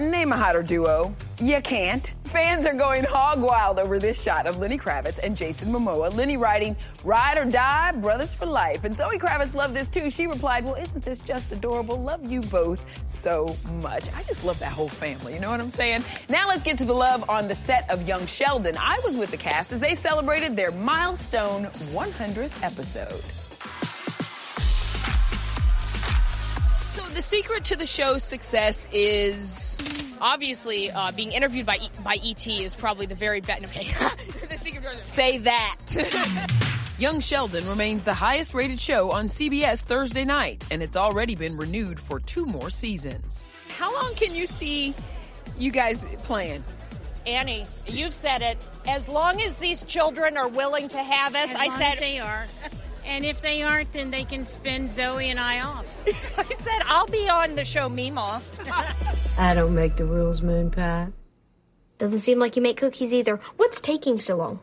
Name 0.00 0.32
a 0.32 0.36
hotter 0.36 0.62
duo. 0.62 1.14
You 1.38 1.60
can't. 1.60 2.12
Fans 2.24 2.64
are 2.64 2.72
going 2.72 3.04
hog 3.04 3.42
wild 3.42 3.78
over 3.78 3.98
this 3.98 4.22
shot 4.22 4.46
of 4.46 4.58
Lenny 4.58 4.78
Kravitz 4.78 5.18
and 5.22 5.36
Jason 5.36 5.68
Momoa. 5.70 6.14
Lenny 6.14 6.38
writing, 6.38 6.74
Ride 7.04 7.36
or 7.36 7.44
die, 7.44 7.92
brothers 7.92 8.34
for 8.34 8.46
life. 8.46 8.84
And 8.84 8.96
Zoe 8.96 9.18
Kravitz 9.18 9.54
loved 9.54 9.74
this 9.74 9.90
too. 9.90 10.08
She 10.08 10.26
replied, 10.26 10.64
Well, 10.64 10.76
isn't 10.76 11.04
this 11.04 11.20
just 11.20 11.52
adorable? 11.52 12.00
Love 12.00 12.24
you 12.24 12.40
both 12.40 12.82
so 13.06 13.54
much. 13.82 14.04
I 14.14 14.22
just 14.22 14.44
love 14.44 14.58
that 14.60 14.72
whole 14.72 14.88
family. 14.88 15.34
You 15.34 15.40
know 15.40 15.50
what 15.50 15.60
I'm 15.60 15.70
saying? 15.70 16.04
Now 16.30 16.48
let's 16.48 16.62
get 16.62 16.78
to 16.78 16.84
the 16.84 16.94
love 16.94 17.28
on 17.28 17.48
the 17.48 17.54
set 17.54 17.90
of 17.90 18.08
Young 18.08 18.24
Sheldon. 18.26 18.76
I 18.78 18.98
was 19.04 19.16
with 19.16 19.30
the 19.30 19.36
cast 19.36 19.72
as 19.72 19.80
they 19.80 19.94
celebrated 19.94 20.56
their 20.56 20.70
milestone 20.70 21.64
100th 21.64 22.62
episode. 22.62 23.22
So 26.92 27.08
the 27.14 27.22
secret 27.22 27.64
to 27.64 27.76
the 27.76 27.86
show's 27.86 28.22
success 28.22 28.86
is 28.92 29.71
obviously 30.22 30.90
uh, 30.90 31.12
being 31.12 31.32
interviewed 31.32 31.66
by 31.66 31.76
e- 31.76 31.90
by 32.02 32.16
ET 32.24 32.46
is 32.46 32.74
probably 32.74 33.04
the 33.06 33.14
very 33.14 33.40
best. 33.42 33.64
Okay, 33.64 33.84
the 34.48 34.58
secret. 34.58 34.96
Say 35.00 35.38
that. 35.38 35.76
Young 36.98 37.20
Sheldon 37.20 37.68
remains 37.68 38.04
the 38.04 38.14
highest 38.14 38.54
rated 38.54 38.78
show 38.78 39.10
on 39.10 39.26
CBS 39.26 39.84
Thursday 39.84 40.24
night, 40.24 40.64
and 40.70 40.82
it's 40.82 40.96
already 40.96 41.34
been 41.34 41.56
renewed 41.56 41.98
for 41.98 42.20
two 42.20 42.46
more 42.46 42.70
seasons. 42.70 43.44
How 43.76 43.92
long 43.92 44.14
can 44.14 44.34
you 44.34 44.46
see 44.46 44.94
you 45.58 45.72
guys 45.72 46.06
playing? 46.22 46.62
Annie, 47.26 47.66
you've 47.88 48.14
said 48.14 48.42
it. 48.42 48.58
As 48.86 49.08
long 49.08 49.40
as 49.42 49.56
these 49.56 49.82
children 49.84 50.36
are 50.36 50.48
willing 50.48 50.88
to 50.88 50.98
have 50.98 51.34
us, 51.34 51.50
As 51.50 51.56
I 51.56 51.66
long 51.66 51.78
said 51.78 51.94
as 51.94 52.00
they 52.00 52.18
are. 52.20 52.46
And 53.06 53.24
if 53.24 53.42
they 53.42 53.62
aren't, 53.62 53.92
then 53.92 54.10
they 54.10 54.24
can 54.24 54.44
spin 54.44 54.88
Zoe 54.88 55.30
and 55.30 55.40
I 55.40 55.60
off. 55.60 56.06
I 56.38 56.44
said 56.44 56.82
I'll 56.86 57.06
be 57.06 57.28
on 57.28 57.54
the 57.54 57.64
show 57.64 57.88
Meemaw. 57.88 58.42
I 59.38 59.54
don't 59.54 59.74
make 59.74 59.96
the 59.96 60.04
rules, 60.04 60.42
Moon 60.42 60.70
Pie. 60.70 61.08
Doesn't 61.98 62.20
seem 62.20 62.38
like 62.38 62.56
you 62.56 62.62
make 62.62 62.76
cookies 62.76 63.14
either. 63.14 63.40
What's 63.56 63.80
taking 63.80 64.18
so 64.18 64.36
long? 64.36 64.60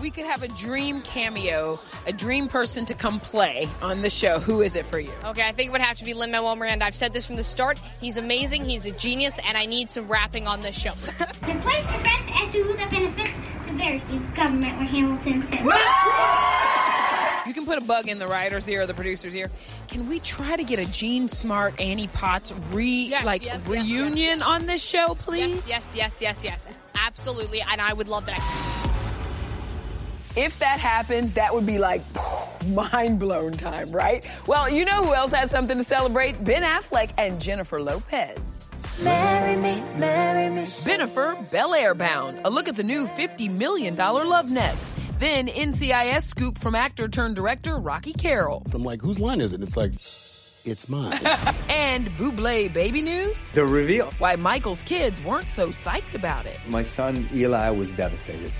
We 0.00 0.10
could 0.10 0.26
have 0.26 0.42
a 0.42 0.48
dream 0.48 1.00
cameo, 1.02 1.78
a 2.06 2.12
dream 2.12 2.48
person 2.48 2.84
to 2.86 2.94
come 2.94 3.20
play 3.20 3.68
on 3.80 4.02
the 4.02 4.10
show. 4.10 4.40
Who 4.40 4.60
is 4.60 4.74
it 4.74 4.84
for 4.84 4.98
you? 4.98 5.12
Okay, 5.24 5.46
I 5.46 5.52
think 5.52 5.68
it 5.68 5.72
would 5.72 5.80
have 5.80 5.96
to 5.98 6.04
be 6.04 6.12
Lin 6.12 6.32
Manuel 6.32 6.56
Miranda. 6.56 6.86
I've 6.86 6.96
said 6.96 7.12
this 7.12 7.24
from 7.24 7.36
the 7.36 7.44
start. 7.44 7.78
He's 8.00 8.16
amazing. 8.16 8.64
He's 8.64 8.84
a 8.84 8.90
genius, 8.90 9.38
and 9.46 9.56
I 9.56 9.64
need 9.64 9.90
some 9.90 10.08
rapping 10.08 10.48
on 10.48 10.60
this 10.60 10.76
show. 10.76 10.90
The 11.42 11.58
place 11.58 11.86
for 11.86 11.98
friends 11.98 12.28
to 12.28 12.34
ask 12.34 12.54
you 12.54 12.64
who 12.64 12.72
the 12.72 12.86
benefits 12.88 13.36
the 13.66 13.72
very 13.78 13.98
seats 13.98 14.28
government 14.30 14.76
where 14.76 14.86
Hamilton 14.86 15.42
said. 15.42 15.64
You 17.46 17.54
can 17.54 17.66
put 17.66 17.78
a 17.78 17.84
bug 17.84 18.08
in 18.08 18.18
the 18.18 18.26
writer's 18.26 18.68
ear 18.68 18.82
or 18.82 18.86
the 18.86 18.94
producer's 18.94 19.34
ear. 19.34 19.50
Can 19.88 20.08
we 20.08 20.20
try 20.20 20.56
to 20.56 20.64
get 20.64 20.78
a 20.78 20.90
Jean 20.90 21.28
Smart, 21.28 21.80
Annie 21.80 22.08
Potts 22.08 22.52
re 22.70 23.14
like 23.24 23.44
yes, 23.44 23.60
yes, 23.64 23.68
reunion 23.68 24.42
on 24.42 24.66
this 24.66 24.82
show, 24.82 25.14
please? 25.16 25.66
Yes, 25.66 25.94
yes, 25.94 26.20
yes, 26.20 26.44
yes, 26.44 26.44
yes. 26.44 26.68
Absolutely, 26.94 27.60
and 27.60 27.80
I 27.80 27.92
would 27.92 28.08
love 28.08 28.26
that. 28.26 28.38
If 30.34 30.60
that 30.60 30.80
happens, 30.80 31.34
that 31.34 31.52
would 31.54 31.66
be 31.66 31.78
like 31.78 32.02
mind 32.68 33.18
blown 33.18 33.52
time, 33.52 33.90
right? 33.90 34.24
Well, 34.46 34.70
you 34.70 34.84
know 34.84 35.02
who 35.02 35.14
else 35.14 35.32
has 35.32 35.50
something 35.50 35.76
to 35.76 35.84
celebrate? 35.84 36.42
Ben 36.42 36.62
Affleck 36.62 37.12
and 37.18 37.40
Jennifer 37.40 37.80
Lopez. 37.80 38.70
Marry 39.02 39.56
me, 39.56 39.80
marry 39.96 40.48
me. 40.50 40.62
Benifer, 40.62 41.50
Bel 41.50 41.74
Air 41.74 41.94
Bound, 41.94 42.40
a 42.44 42.50
look 42.50 42.68
at 42.68 42.76
the 42.76 42.82
new 42.82 43.06
$50 43.06 43.50
million 43.50 43.96
love 43.96 44.50
nest. 44.50 44.88
Then 45.18 45.48
NCIS 45.48 46.22
scoop 46.22 46.58
from 46.58 46.74
actor 46.74 47.08
turned 47.08 47.36
director 47.36 47.78
Rocky 47.78 48.12
Carroll. 48.12 48.62
I'm 48.72 48.82
like, 48.82 49.00
whose 49.00 49.20
line 49.20 49.40
is 49.40 49.52
it? 49.52 49.62
It's 49.62 49.76
like, 49.76 49.92
it's 50.64 50.88
mine. 50.88 51.20
and 51.68 52.08
Bublé 52.10 52.72
baby 52.72 53.02
news? 53.02 53.48
The 53.50 53.64
reveal. 53.64 54.10
Why 54.18 54.36
Michael's 54.36 54.82
kids 54.82 55.20
weren't 55.22 55.48
so 55.48 55.68
psyched 55.68 56.14
about 56.14 56.46
it. 56.46 56.58
My 56.68 56.82
son 56.82 57.28
Eli 57.32 57.70
was 57.70 57.92
devastated. 57.92 58.52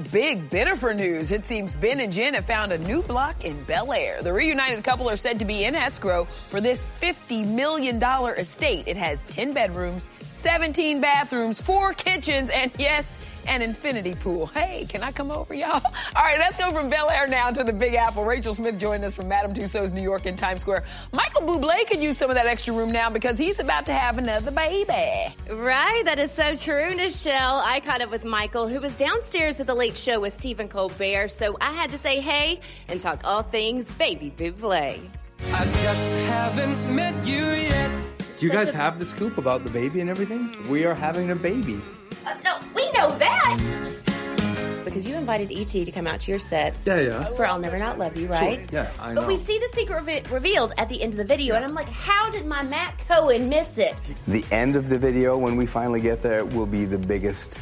Big 0.00 0.50
Benifer 0.50 0.96
news. 0.96 1.32
It 1.32 1.44
seems 1.44 1.76
Ben 1.76 2.00
and 2.00 2.12
Jen 2.12 2.34
have 2.34 2.46
found 2.46 2.72
a 2.72 2.78
new 2.78 3.02
block 3.02 3.44
in 3.44 3.62
Bel 3.64 3.92
Air. 3.92 4.22
The 4.22 4.32
reunited 4.32 4.82
couple 4.84 5.10
are 5.10 5.16
said 5.16 5.38
to 5.40 5.44
be 5.44 5.64
in 5.64 5.74
escrow 5.74 6.24
for 6.24 6.60
this 6.60 6.84
$50 7.00 7.46
million 7.46 8.02
estate. 8.02 8.84
It 8.86 8.96
has 8.96 9.22
10 9.24 9.52
bedrooms, 9.52 10.08
17 10.20 11.00
bathrooms, 11.00 11.60
four 11.60 11.92
kitchens, 11.92 12.50
and 12.50 12.72
yes, 12.78 13.06
an 13.46 13.62
infinity 13.62 14.14
pool. 14.14 14.46
Hey, 14.46 14.86
can 14.88 15.02
I 15.02 15.12
come 15.12 15.30
over, 15.30 15.54
y'all? 15.54 15.82
All 16.16 16.22
right, 16.22 16.38
let's 16.38 16.56
go 16.56 16.70
from 16.72 16.88
Bel 16.88 17.10
Air 17.10 17.26
now 17.26 17.50
to 17.50 17.64
the 17.64 17.72
Big 17.72 17.94
Apple. 17.94 18.24
Rachel 18.24 18.54
Smith 18.54 18.78
joined 18.78 19.04
us 19.04 19.14
from 19.14 19.28
Madame 19.28 19.54
Tussauds 19.54 19.92
New 19.92 20.02
York 20.02 20.26
in 20.26 20.36
Times 20.36 20.60
Square. 20.60 20.84
Michael 21.12 21.42
Bublé 21.42 21.86
could 21.86 22.00
use 22.00 22.18
some 22.18 22.30
of 22.30 22.36
that 22.36 22.46
extra 22.46 22.74
room 22.74 22.90
now 22.90 23.10
because 23.10 23.38
he's 23.38 23.58
about 23.58 23.86
to 23.86 23.92
have 23.92 24.18
another 24.18 24.50
baby. 24.50 25.34
Right, 25.50 26.02
that 26.04 26.18
is 26.18 26.32
so 26.32 26.56
true, 26.56 26.88
Nischelle. 26.90 27.62
I 27.64 27.80
caught 27.80 28.00
up 28.00 28.10
with 28.10 28.24
Michael, 28.24 28.68
who 28.68 28.80
was 28.80 28.96
downstairs 28.96 29.60
at 29.60 29.66
the 29.66 29.74
late 29.74 29.96
show 29.96 30.20
with 30.20 30.32
Stephen 30.32 30.68
Colbert, 30.68 31.28
so 31.28 31.56
I 31.60 31.72
had 31.72 31.90
to 31.90 31.98
say 31.98 32.20
hey 32.20 32.60
and 32.88 33.00
talk 33.00 33.20
all 33.24 33.42
things 33.42 33.90
baby 33.92 34.32
Bublé. 34.36 35.00
I 35.52 35.64
just 35.64 36.10
haven't 36.28 36.94
met 36.94 37.26
you 37.26 37.44
yet. 37.44 37.90
Do 38.38 38.46
you 38.46 38.52
guys 38.52 38.72
have 38.72 38.98
the 38.98 39.04
scoop 39.04 39.38
about 39.38 39.62
the 39.62 39.70
baby 39.70 40.00
and 40.00 40.10
everything? 40.10 40.68
We 40.68 40.84
are 40.84 40.94
having 40.94 41.30
a 41.30 41.36
baby. 41.36 41.80
Because 44.92 45.08
you 45.08 45.16
invited 45.16 45.50
E.T. 45.50 45.84
to 45.84 45.90
come 45.90 46.06
out 46.06 46.20
to 46.20 46.30
your 46.30 46.40
set 46.40 46.76
Yeah, 46.84 47.00
yeah. 47.00 47.24
for 47.34 47.46
I'll 47.46 47.58
Never 47.58 47.78
Not 47.78 47.98
Love 47.98 48.16
You, 48.16 48.26
right? 48.28 48.62
Sure. 48.62 48.80
Yeah, 48.82 48.92
I 49.00 49.12
know. 49.12 49.22
But 49.22 49.28
we 49.28 49.36
see 49.36 49.58
the 49.58 49.68
secret 49.72 50.00
of 50.00 50.08
it 50.08 50.30
revealed 50.30 50.72
at 50.76 50.88
the 50.88 51.02
end 51.02 51.14
of 51.14 51.18
the 51.18 51.24
video, 51.24 51.54
and 51.54 51.64
I'm 51.64 51.74
like, 51.74 51.88
how 51.88 52.30
did 52.30 52.46
my 52.46 52.62
Matt 52.62 52.98
Cohen 53.08 53.48
miss 53.48 53.78
it? 53.78 53.94
The 54.28 54.44
end 54.50 54.76
of 54.76 54.88
the 54.88 54.98
video, 54.98 55.38
when 55.38 55.56
we 55.56 55.66
finally 55.66 56.00
get 56.00 56.22
there, 56.22 56.44
will 56.44 56.66
be 56.66 56.84
the 56.84 56.98
biggest 56.98 57.58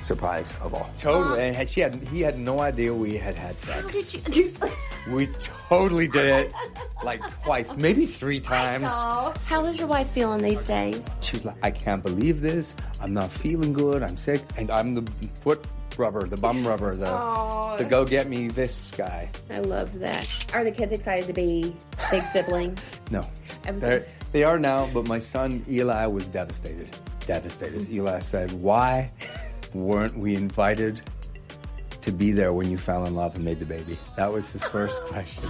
surprise 0.00 0.46
of 0.60 0.74
all. 0.74 0.90
Totally. 0.98 1.50
Uh-huh. 1.50 1.60
And 1.60 1.68
she 1.68 1.80
had 1.80 1.94
he 2.08 2.20
had 2.20 2.36
no 2.38 2.60
idea 2.60 2.92
we 2.92 3.16
had 3.16 3.36
had 3.36 3.58
sex. 3.58 3.80
How 3.82 3.88
did 3.88 4.36
you? 4.36 4.52
We 5.10 5.26
totally 5.68 6.06
did 6.06 6.26
it 6.26 6.54
like 7.02 7.20
twice, 7.42 7.74
maybe 7.74 8.06
three 8.06 8.38
times. 8.38 8.86
Aw. 8.88 9.32
How 9.46 9.64
is 9.64 9.76
your 9.76 9.88
wife 9.88 10.08
feeling 10.10 10.40
these 10.40 10.62
days? 10.62 11.00
She's 11.20 11.44
like, 11.44 11.56
I 11.60 11.72
can't 11.72 12.04
believe 12.04 12.40
this. 12.40 12.76
I'm 13.00 13.12
not 13.12 13.32
feeling 13.32 13.72
good. 13.72 14.04
I'm 14.04 14.16
sick, 14.16 14.40
and 14.56 14.70
I'm 14.70 14.94
the 14.94 15.02
foot 15.40 15.64
rubber, 15.98 16.26
the 16.26 16.36
bum 16.36 16.66
rubber, 16.66 16.96
the 16.96 17.08
Aw. 17.08 17.76
the 17.76 17.84
go 17.84 18.04
get 18.04 18.28
me 18.28 18.48
this 18.48 18.92
guy. 18.96 19.30
I 19.50 19.60
love 19.60 19.98
that. 20.00 20.26
Are 20.54 20.64
the 20.64 20.70
kids 20.70 20.92
excited 20.92 21.26
to 21.26 21.32
be 21.32 21.74
big 22.10 22.24
siblings? 22.32 22.80
No, 23.10 23.26
They're, 23.64 24.06
they 24.32 24.44
are 24.44 24.58
now. 24.58 24.86
But 24.92 25.06
my 25.06 25.18
son 25.18 25.64
Eli 25.68 26.06
was 26.06 26.28
devastated. 26.28 26.94
Devastated. 27.26 27.82
Mm-hmm. 27.82 27.94
Eli 27.94 28.18
said, 28.20 28.52
"Why 28.52 29.10
weren't 29.74 30.16
we 30.18 30.34
invited?" 30.34 31.00
To 32.02 32.10
be 32.10 32.32
there 32.32 32.52
when 32.52 32.68
you 32.68 32.78
fell 32.78 33.06
in 33.06 33.14
love 33.14 33.36
and 33.36 33.44
made 33.44 33.60
the 33.60 33.64
baby. 33.64 33.96
That 34.16 34.32
was 34.32 34.50
his 34.50 34.60
first 34.64 34.98
question. 35.06 35.48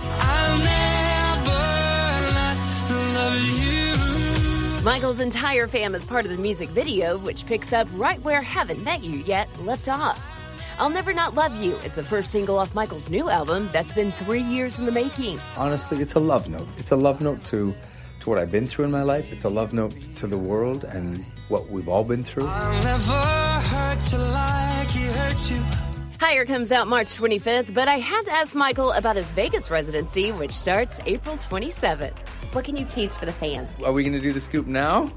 Michael's 4.85 5.21
entire 5.21 5.69
fam 5.69 5.95
is 5.95 6.05
part 6.05 6.25
of 6.27 6.31
the 6.31 6.37
music 6.37 6.69
video, 6.71 7.17
which 7.19 7.47
picks 7.47 7.73
up 7.73 7.87
right 7.95 8.21
where 8.23 8.43
Haven't 8.43 8.83
Met 8.83 9.03
You 9.05 9.19
Yet 9.21 9.49
left 9.61 9.89
off. 9.89 10.32
I'll 10.79 10.91
Never 10.91 11.13
Not 11.13 11.35
Love 11.35 11.61
You 11.63 11.77
is 11.77 11.95
the 11.95 12.03
first 12.03 12.31
single 12.31 12.59
off 12.59 12.75
Michael's 12.75 13.11
new 13.11 13.29
album 13.29 13.69
that's 13.73 13.93
been 13.93 14.11
three 14.13 14.43
years 14.43 14.79
in 14.79 14.87
the 14.87 14.93
making. 14.93 15.39
Honestly, 15.57 16.01
it's 16.01 16.15
a 16.15 16.21
love 16.21 16.49
note. 16.49 16.67
It's 16.79 16.91
a 16.91 16.97
love 16.97 17.21
note 17.21 17.45
to 17.47 17.75
to 18.21 18.31
what 18.31 18.39
I've 18.39 18.53
been 18.53 18.67
through 18.69 18.85
in 18.85 18.93
my 18.93 19.03
life. 19.03 19.33
It's 19.33 19.45
a 19.45 19.49
love 19.49 19.73
note 19.73 19.95
to 20.17 20.27
the 20.29 20.39
world 20.39 20.85
and 20.85 21.25
what 21.49 21.69
we've 21.71 21.89
all 21.89 22.05
been 22.05 22.23
through. 22.23 22.47
I'll 22.47 22.83
never 22.83 23.13
hurt 23.69 24.13
you 24.13 24.19
like 24.19 24.91
he 24.91 25.05
hurt 25.07 25.51
you. 25.51 25.63
Higher 26.21 26.45
comes 26.45 26.71
out 26.71 26.87
March 26.87 27.09
25th, 27.19 27.75
but 27.75 27.89
I 27.89 27.99
had 27.99 28.23
to 28.27 28.33
ask 28.33 28.55
Michael 28.55 28.93
about 28.93 29.17
his 29.17 29.33
Vegas 29.33 29.73
residency, 29.73 30.31
which 30.31 30.53
starts 30.53 31.01
April 31.05 31.37
27th. 31.37 32.17
What 32.53 32.65
can 32.65 32.77
you 32.77 32.85
tease 32.85 33.17
for 33.17 33.27
the 33.27 33.33
fans? 33.33 33.73
Are 33.85 33.93
we 33.93 34.05
going 34.05 34.15
to 34.15 34.21
do 34.21 34.33
the 34.33 34.41
scoop 34.41 34.69
now? 34.69 35.11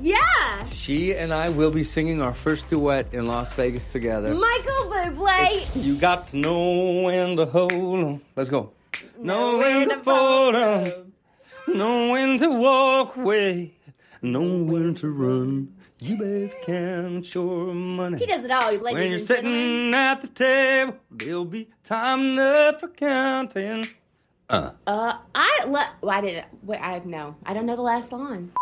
Yeah! 0.00 0.64
She 0.66 1.14
and 1.14 1.32
I 1.32 1.48
will 1.50 1.70
be 1.70 1.84
singing 1.84 2.20
our 2.20 2.34
first 2.34 2.68
duet 2.68 3.12
in 3.12 3.26
Las 3.26 3.52
Vegas 3.52 3.92
together. 3.92 4.34
Michael 4.34 4.90
Bublé! 4.90 5.84
You 5.84 5.96
got 5.96 6.28
to 6.28 6.36
know 6.36 7.02
when 7.02 7.36
to 7.36 7.46
hold 7.46 7.72
'em. 7.72 8.20
Let's 8.36 8.50
go. 8.50 8.72
Know 9.18 9.58
when 9.58 9.88
to 9.88 9.98
fold 10.02 10.54
'em. 10.54 11.12
Know 11.68 12.08
when 12.10 12.38
to 12.38 12.48
walk 12.60 13.16
away. 13.16 13.72
nowhere 14.22 14.92
to 14.94 15.08
run. 15.10 15.68
You 16.00 16.16
better 16.16 16.50
count 16.62 17.34
your 17.34 17.72
money. 17.74 18.18
He 18.18 18.26
does 18.26 18.44
it 18.44 18.50
all, 18.50 18.72
ladies 18.72 18.82
When 18.94 19.10
you're 19.10 19.18
sitting 19.18 19.94
at 19.94 20.20
the 20.22 20.28
table, 20.28 20.96
there'll 21.10 21.44
be 21.44 21.68
time 21.84 22.20
enough 22.20 22.80
for 22.80 22.88
counting. 22.88 23.88
Uh. 24.50 24.70
Uh, 24.86 25.14
I 25.34 25.64
le- 25.66 25.92
why 26.00 26.20
did 26.20 26.34
it? 26.36 26.44
Wait, 26.62 26.78
I 26.78 27.00
no, 27.04 27.36
I 27.46 27.54
don't 27.54 27.64
know 27.66 27.76
the 27.76 27.82
last 27.82 28.12
line. 28.12 28.52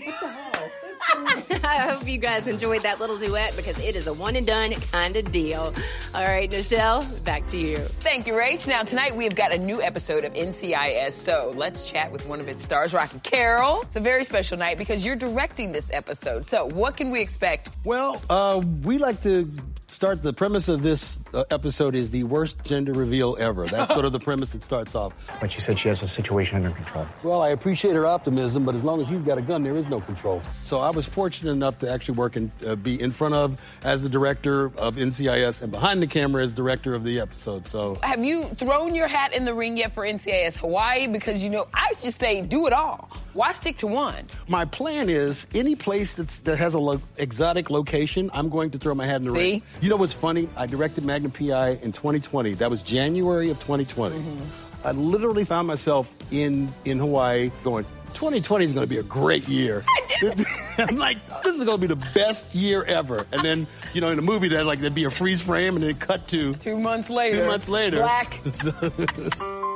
I 1.62 1.78
hope 1.80 2.06
you 2.06 2.18
guys 2.18 2.46
enjoyed 2.46 2.82
that 2.82 3.00
little 3.00 3.18
duet 3.18 3.54
because 3.56 3.78
it 3.78 3.96
is 3.96 4.06
a 4.06 4.12
one 4.12 4.36
and 4.36 4.46
done 4.46 4.72
kind 4.72 5.16
of 5.16 5.30
deal. 5.32 5.74
All 6.14 6.24
right, 6.24 6.50
Michelle, 6.50 7.04
back 7.24 7.46
to 7.48 7.58
you. 7.58 7.76
Thank 7.76 8.26
you, 8.26 8.34
Rach. 8.34 8.66
Now, 8.66 8.82
tonight 8.82 9.16
we 9.16 9.24
have 9.24 9.34
got 9.34 9.52
a 9.52 9.58
new 9.58 9.82
episode 9.82 10.24
of 10.24 10.32
NCIS, 10.32 11.12
so 11.12 11.52
let's 11.54 11.82
chat 11.82 12.10
with 12.12 12.26
one 12.26 12.40
of 12.40 12.48
its 12.48 12.62
stars, 12.62 12.92
Rocky 12.92 13.18
Carroll. 13.20 13.82
It's 13.82 13.96
a 13.96 14.00
very 14.00 14.24
special 14.24 14.56
night 14.56 14.78
because 14.78 15.04
you're 15.04 15.16
directing 15.16 15.72
this 15.72 15.90
episode. 15.92 16.46
So, 16.46 16.66
what 16.66 16.96
can 16.96 17.10
we 17.10 17.20
expect? 17.20 17.70
Well, 17.84 18.20
uh, 18.30 18.62
we 18.82 18.98
like 18.98 19.22
to 19.22 19.50
start 19.90 20.22
the 20.22 20.32
premise 20.32 20.68
of 20.68 20.82
this 20.82 21.20
uh, 21.34 21.44
episode 21.50 21.94
is 21.94 22.10
the 22.10 22.24
worst 22.24 22.62
gender 22.64 22.92
reveal 22.92 23.36
ever. 23.38 23.66
That's 23.66 23.92
sort 23.92 24.04
of 24.04 24.12
the 24.12 24.20
premise 24.20 24.52
that 24.52 24.62
starts 24.62 24.94
off. 24.94 25.18
But 25.40 25.52
she 25.52 25.60
said 25.60 25.78
she 25.78 25.88
has 25.88 26.02
a 26.02 26.08
situation 26.08 26.56
under 26.56 26.70
control. 26.70 27.06
Well, 27.22 27.42
I 27.42 27.50
appreciate 27.50 27.94
her 27.94 28.06
optimism, 28.06 28.64
but 28.64 28.74
as 28.74 28.84
long 28.84 29.00
as 29.00 29.08
he's 29.08 29.22
got 29.22 29.38
a 29.38 29.42
gun, 29.42 29.62
there 29.62 29.76
is 29.76 29.86
no 29.88 30.00
control. 30.00 30.42
So 30.64 30.78
I 30.78 30.90
was 30.90 31.06
fortunate 31.06 31.50
enough 31.52 31.78
to 31.80 31.90
actually 31.90 32.16
work 32.18 32.36
and 32.36 32.50
uh, 32.66 32.76
be 32.76 33.00
in 33.00 33.10
front 33.10 33.34
of 33.34 33.60
as 33.84 34.02
the 34.02 34.08
director 34.08 34.66
of 34.78 34.96
NCIS 34.96 35.62
and 35.62 35.72
behind 35.72 36.00
the 36.02 36.06
camera 36.06 36.42
as 36.42 36.54
director 36.54 36.94
of 36.94 37.04
the 37.04 37.20
episode. 37.20 37.66
So 37.66 37.96
Have 38.02 38.24
you 38.24 38.44
thrown 38.44 38.94
your 38.94 39.08
hat 39.08 39.32
in 39.32 39.44
the 39.44 39.54
ring 39.54 39.76
yet 39.76 39.92
for 39.92 40.04
NCIS 40.04 40.56
Hawaii? 40.58 41.06
Because, 41.06 41.42
you 41.42 41.50
know, 41.50 41.66
I 41.74 41.92
just 42.00 42.18
say 42.20 42.40
do 42.42 42.66
it 42.66 42.72
all. 42.72 43.10
Why 43.32 43.52
stick 43.52 43.76
to 43.78 43.86
one? 43.86 44.26
my 44.48 44.64
plan 44.64 45.08
is 45.08 45.46
any 45.54 45.76
place 45.76 46.14
that's, 46.14 46.40
that 46.40 46.58
has 46.58 46.74
a 46.74 46.80
lo- 46.80 47.00
exotic 47.16 47.70
location, 47.70 48.30
I'm 48.34 48.48
going 48.48 48.70
to 48.70 48.78
throw 48.78 48.94
my 48.94 49.06
hat 49.06 49.16
in 49.16 49.24
the 49.24 49.30
See? 49.30 49.36
ring. 49.38 49.62
You 49.80 49.88
know 49.88 49.96
what's 49.96 50.12
funny? 50.12 50.48
I 50.56 50.66
directed 50.66 51.04
Magnum 51.04 51.30
PI 51.30 51.70
in 51.82 51.92
2020. 51.92 52.54
That 52.54 52.68
was 52.68 52.82
January 52.82 53.50
of 53.50 53.58
2020. 53.60 54.16
Mm-hmm. 54.16 54.86
I 54.86 54.92
literally 54.92 55.44
found 55.44 55.66
myself 55.66 56.14
in 56.30 56.72
in 56.84 56.98
Hawaii 56.98 57.50
going. 57.64 57.86
2020 58.14 58.64
is 58.64 58.72
going 58.72 58.84
to 58.84 58.90
be 58.90 58.98
a 58.98 59.04
great 59.04 59.48
year. 59.48 59.84
I'm 60.78 60.98
like, 60.98 61.16
this 61.44 61.56
is 61.56 61.64
going 61.64 61.80
to 61.80 61.88
be 61.88 61.94
the 61.94 62.06
best 62.14 62.54
year 62.54 62.82
ever. 62.82 63.24
And 63.32 63.44
then, 63.44 63.66
you 63.94 64.00
know, 64.00 64.10
in 64.10 64.18
a 64.18 64.22
movie, 64.22 64.48
there's 64.48 64.66
like 64.66 64.80
there'd 64.80 64.94
be 64.94 65.04
a 65.04 65.10
freeze 65.10 65.40
frame, 65.40 65.76
and 65.76 65.84
then 65.84 65.94
cut 65.94 66.28
to 66.28 66.54
two 66.54 66.78
months 66.78 67.08
later. 67.08 67.42
Two 67.42 67.46
months 67.46 67.68
later, 67.68 67.98
Black. 67.98 68.40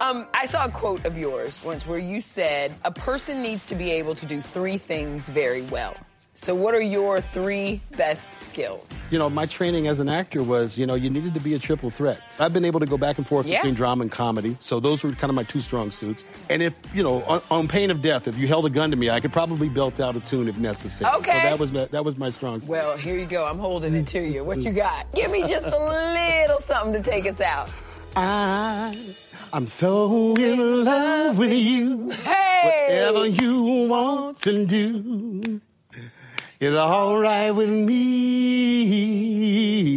Um, 0.00 0.26
I 0.32 0.46
saw 0.46 0.64
a 0.64 0.70
quote 0.70 1.04
of 1.04 1.18
yours 1.18 1.60
once 1.62 1.84
where 1.86 1.98
you 1.98 2.22
said 2.22 2.72
a 2.84 2.90
person 2.90 3.42
needs 3.42 3.66
to 3.66 3.74
be 3.74 3.90
able 3.90 4.14
to 4.14 4.26
do 4.26 4.40
three 4.40 4.78
things 4.78 5.28
very 5.28 5.62
well. 5.62 5.94
So, 6.40 6.54
what 6.54 6.72
are 6.72 6.80
your 6.80 7.20
three 7.20 7.80
best 7.96 8.28
skills? 8.40 8.88
you 9.10 9.18
know, 9.18 9.28
my 9.28 9.44
training 9.46 9.88
as 9.88 9.98
an 10.00 10.08
actor 10.08 10.42
was, 10.42 10.76
you 10.78 10.86
know, 10.86 10.94
you 10.94 11.08
needed 11.10 11.32
to 11.34 11.40
be 11.40 11.54
a 11.54 11.58
triple 11.58 11.88
threat. 11.90 12.20
I've 12.38 12.52
been 12.52 12.64
able 12.64 12.78
to 12.78 12.86
go 12.86 12.96
back 12.98 13.16
and 13.18 13.26
forth 13.26 13.46
Yeah. 13.46 13.58
between 13.60 13.74
drama 13.74 14.02
and 14.02 14.12
comedy, 14.12 14.56
so 14.60 14.78
those 14.80 15.02
were 15.02 15.10
kind 15.12 15.30
of 15.30 15.34
my 15.34 15.42
two 15.42 15.60
strong 15.60 15.90
suits. 15.90 16.24
And 16.48 16.62
if, 16.62 16.78
you 16.94 17.02
know, 17.02 17.22
on, 17.24 17.40
on 17.50 17.66
pain 17.68 17.90
of 17.90 18.02
death, 18.02 18.28
if 18.28 18.38
you 18.38 18.46
held 18.46 18.66
a 18.66 18.70
gun 18.70 18.90
to 18.92 18.96
me, 18.96 19.10
I 19.10 19.18
could 19.18 19.32
probably 19.32 19.68
belt 19.68 19.98
out 19.98 20.14
a 20.14 20.20
tune 20.20 20.46
if 20.46 20.58
necessary. 20.58 21.12
Okay. 21.16 21.26
So 21.32 21.48
that 21.48 21.58
was 21.58 21.72
my, 21.72 21.84
that 21.86 22.04
was 22.04 22.16
my 22.16 22.28
strong 22.28 22.60
suit. 22.60 22.70
Well, 22.70 22.96
here 22.96 23.16
you 23.16 23.26
go. 23.26 23.44
I'm 23.46 23.58
holding 23.58 23.94
it 23.94 24.06
to 24.08 24.20
you. 24.20 24.44
What 24.44 24.58
you 24.58 24.70
got? 24.72 25.12
Give 25.14 25.30
me 25.32 25.40
just 25.48 25.66
a 25.66 25.70
little 25.78 26.60
something 26.62 26.92
to 26.92 27.10
take 27.10 27.26
us 27.26 27.40
out. 27.40 27.68
I, 28.14 28.96
I'm 29.52 29.66
so 29.66 30.36
in 30.36 30.84
love 30.84 31.36
with 31.38 31.52
you. 31.52 32.10
Hey! 32.10 32.86
Whatever 32.88 33.26
you 33.26 33.62
want 33.88 34.38
to 34.42 34.66
do. 34.66 35.60
It's 36.60 36.74
all 36.76 37.16
right 37.20 37.52
with 37.52 37.68
me. 37.70 39.04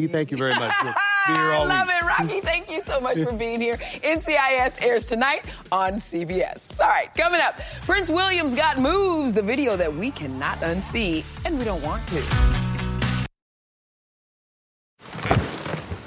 Thank 0.08 0.30
you 0.30 0.38
very 0.38 0.54
much. 0.54 0.72
for 0.76 0.94
being 1.28 1.40
here 1.40 1.52
all 1.54 1.64
I 1.72 1.78
love 1.80 1.88
week. 1.88 1.96
it, 1.98 2.06
Rocky. 2.06 2.42
Thank 2.42 2.70
you 2.70 2.84
so 2.84 3.00
much 3.00 3.18
for 3.18 3.34
being 3.34 3.60
here. 3.60 3.78
NCIS 3.78 4.74
airs 4.80 5.06
tonight 5.08 5.46
on 5.72 5.94
CBS. 5.94 6.62
All 6.80 6.88
right, 6.88 7.12
coming 7.16 7.42
up, 7.42 7.60
Prince 7.82 8.10
William's 8.10 8.54
Got 8.56 8.78
Moves, 8.78 9.34
the 9.34 9.42
video 9.42 9.76
that 9.76 9.96
we 9.96 10.12
cannot 10.12 10.60
unsee, 10.60 11.26
and 11.46 11.58
we 11.58 11.66
don't 11.66 11.82
want 11.84 12.06
to. 12.10 12.22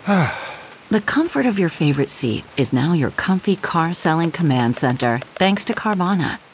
The 0.90 1.00
comfort 1.00 1.46
of 1.46 1.58
your 1.58 1.70
favorite 1.70 2.10
seat 2.10 2.44
is 2.56 2.72
now 2.72 2.92
your 2.92 3.10
comfy 3.12 3.56
car 3.56 3.92
selling 3.94 4.30
command 4.30 4.76
center, 4.76 5.18
thanks 5.34 5.64
to 5.64 5.72
Carvana. 5.74 6.38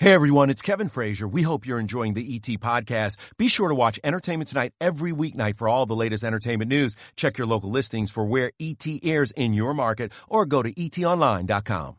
Hey 0.00 0.12
everyone, 0.12 0.50
it's 0.50 0.60
Kevin 0.60 0.88
Frazier. 0.88 1.28
We 1.28 1.42
hope 1.42 1.64
you're 1.64 1.78
enjoying 1.78 2.14
the 2.14 2.34
ET 2.34 2.58
podcast. 2.58 3.16
Be 3.38 3.46
sure 3.46 3.68
to 3.68 3.76
watch 3.76 4.00
Entertainment 4.02 4.48
Tonight 4.48 4.72
every 4.80 5.12
weeknight 5.12 5.54
for 5.54 5.68
all 5.68 5.86
the 5.86 5.94
latest 5.94 6.24
entertainment 6.24 6.68
news. 6.68 6.96
Check 7.14 7.38
your 7.38 7.46
local 7.46 7.70
listings 7.70 8.10
for 8.10 8.24
where 8.26 8.50
ET 8.58 8.84
airs 9.04 9.30
in 9.30 9.54
your 9.54 9.72
market 9.72 10.12
or 10.28 10.46
go 10.46 10.64
to 10.64 10.74
etonline.com. 10.74 11.96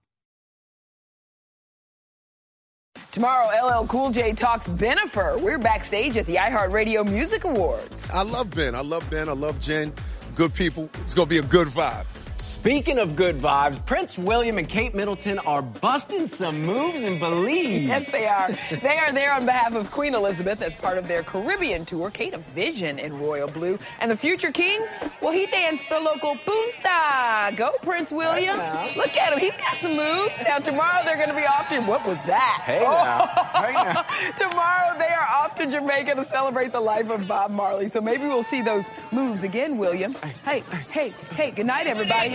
Tomorrow, 3.13 3.65
LL 3.65 3.87
Cool 3.87 4.11
J 4.11 4.33
talks 4.33 4.67
Benifer. 4.67 5.41
We're 5.41 5.57
backstage 5.57 6.17
at 6.17 6.25
the 6.25 6.35
iHeartRadio 6.35 7.09
Music 7.09 7.45
Awards. 7.45 8.03
I 8.11 8.23
love 8.23 8.51
Ben. 8.51 8.75
I 8.75 8.81
love 8.81 9.09
Ben. 9.09 9.29
I 9.29 9.33
love 9.33 9.57
Jen. 9.61 9.93
Good 10.35 10.53
people. 10.53 10.89
It's 11.03 11.13
going 11.13 11.27
to 11.27 11.29
be 11.29 11.37
a 11.37 11.49
good 11.49 11.69
vibe. 11.69 12.05
Speaking 12.37 12.99
of 12.99 13.15
good 13.15 13.37
vibes, 13.39 13.83
Prince 13.85 14.17
William 14.17 14.57
and 14.57 14.67
Kate 14.67 14.93
Middleton 14.93 15.39
are 15.39 15.61
busting 15.61 16.27
some 16.27 16.61
moves 16.61 17.01
in 17.01 17.17
Belize. 17.19 17.83
Yes, 17.83 18.11
they 18.11 18.27
are. 18.27 18.51
They 18.69 18.97
are 18.97 19.11
there 19.13 19.33
on 19.33 19.45
behalf 19.45 19.73
of 19.75 19.89
Queen 19.89 20.13
Elizabeth 20.13 20.61
as 20.61 20.75
part 20.75 20.97
of 20.97 21.07
their 21.07 21.23
Caribbean 21.23 21.85
tour. 21.85 22.09
Kate, 22.11 22.33
a 22.33 22.37
vision 22.37 22.99
in 22.99 23.17
royal 23.19 23.47
blue. 23.47 23.79
And 23.99 24.11
the 24.11 24.15
future 24.15 24.51
king, 24.51 24.79
well, 25.21 25.31
he 25.31 25.45
danced 25.47 25.89
the 25.89 25.99
local 25.99 26.35
punta. 26.45 27.55
Go, 27.55 27.71
Prince 27.81 28.11
William. 28.11 28.55
Look 28.95 29.15
at 29.17 29.33
him. 29.33 29.39
He's 29.39 29.57
got 29.57 29.77
some 29.77 29.95
moves. 29.95 30.33
Now, 30.47 30.59
tomorrow 30.59 31.03
they're 31.03 31.17
going 31.17 31.29
to 31.29 31.35
be 31.35 31.45
off 31.45 31.69
to, 31.69 31.79
what 31.81 32.05
was 32.05 32.17
that? 32.27 32.61
Hey 32.65 32.83
now. 32.83 33.29
Oh. 33.31 33.51
Hey 33.65 33.73
now. 33.73 34.01
tomorrow 34.37 34.97
they 34.99 35.07
are 35.07 35.27
off 35.41 35.55
to 35.55 35.65
Jamaica 35.65 36.15
to 36.15 36.23
celebrate 36.23 36.71
the 36.71 36.79
life 36.79 37.09
of 37.09 37.27
Bob 37.27 37.51
Marley. 37.51 37.87
So 37.87 38.01
maybe 38.01 38.25
we'll 38.25 38.43
see 38.43 38.61
those 38.61 38.89
moves 39.11 39.43
again, 39.43 39.77
William. 39.77 40.13
Hey, 40.43 40.61
hey, 40.91 41.09
hey, 41.31 41.51
good 41.51 41.65
night, 41.65 41.87
everybody. 41.87 42.34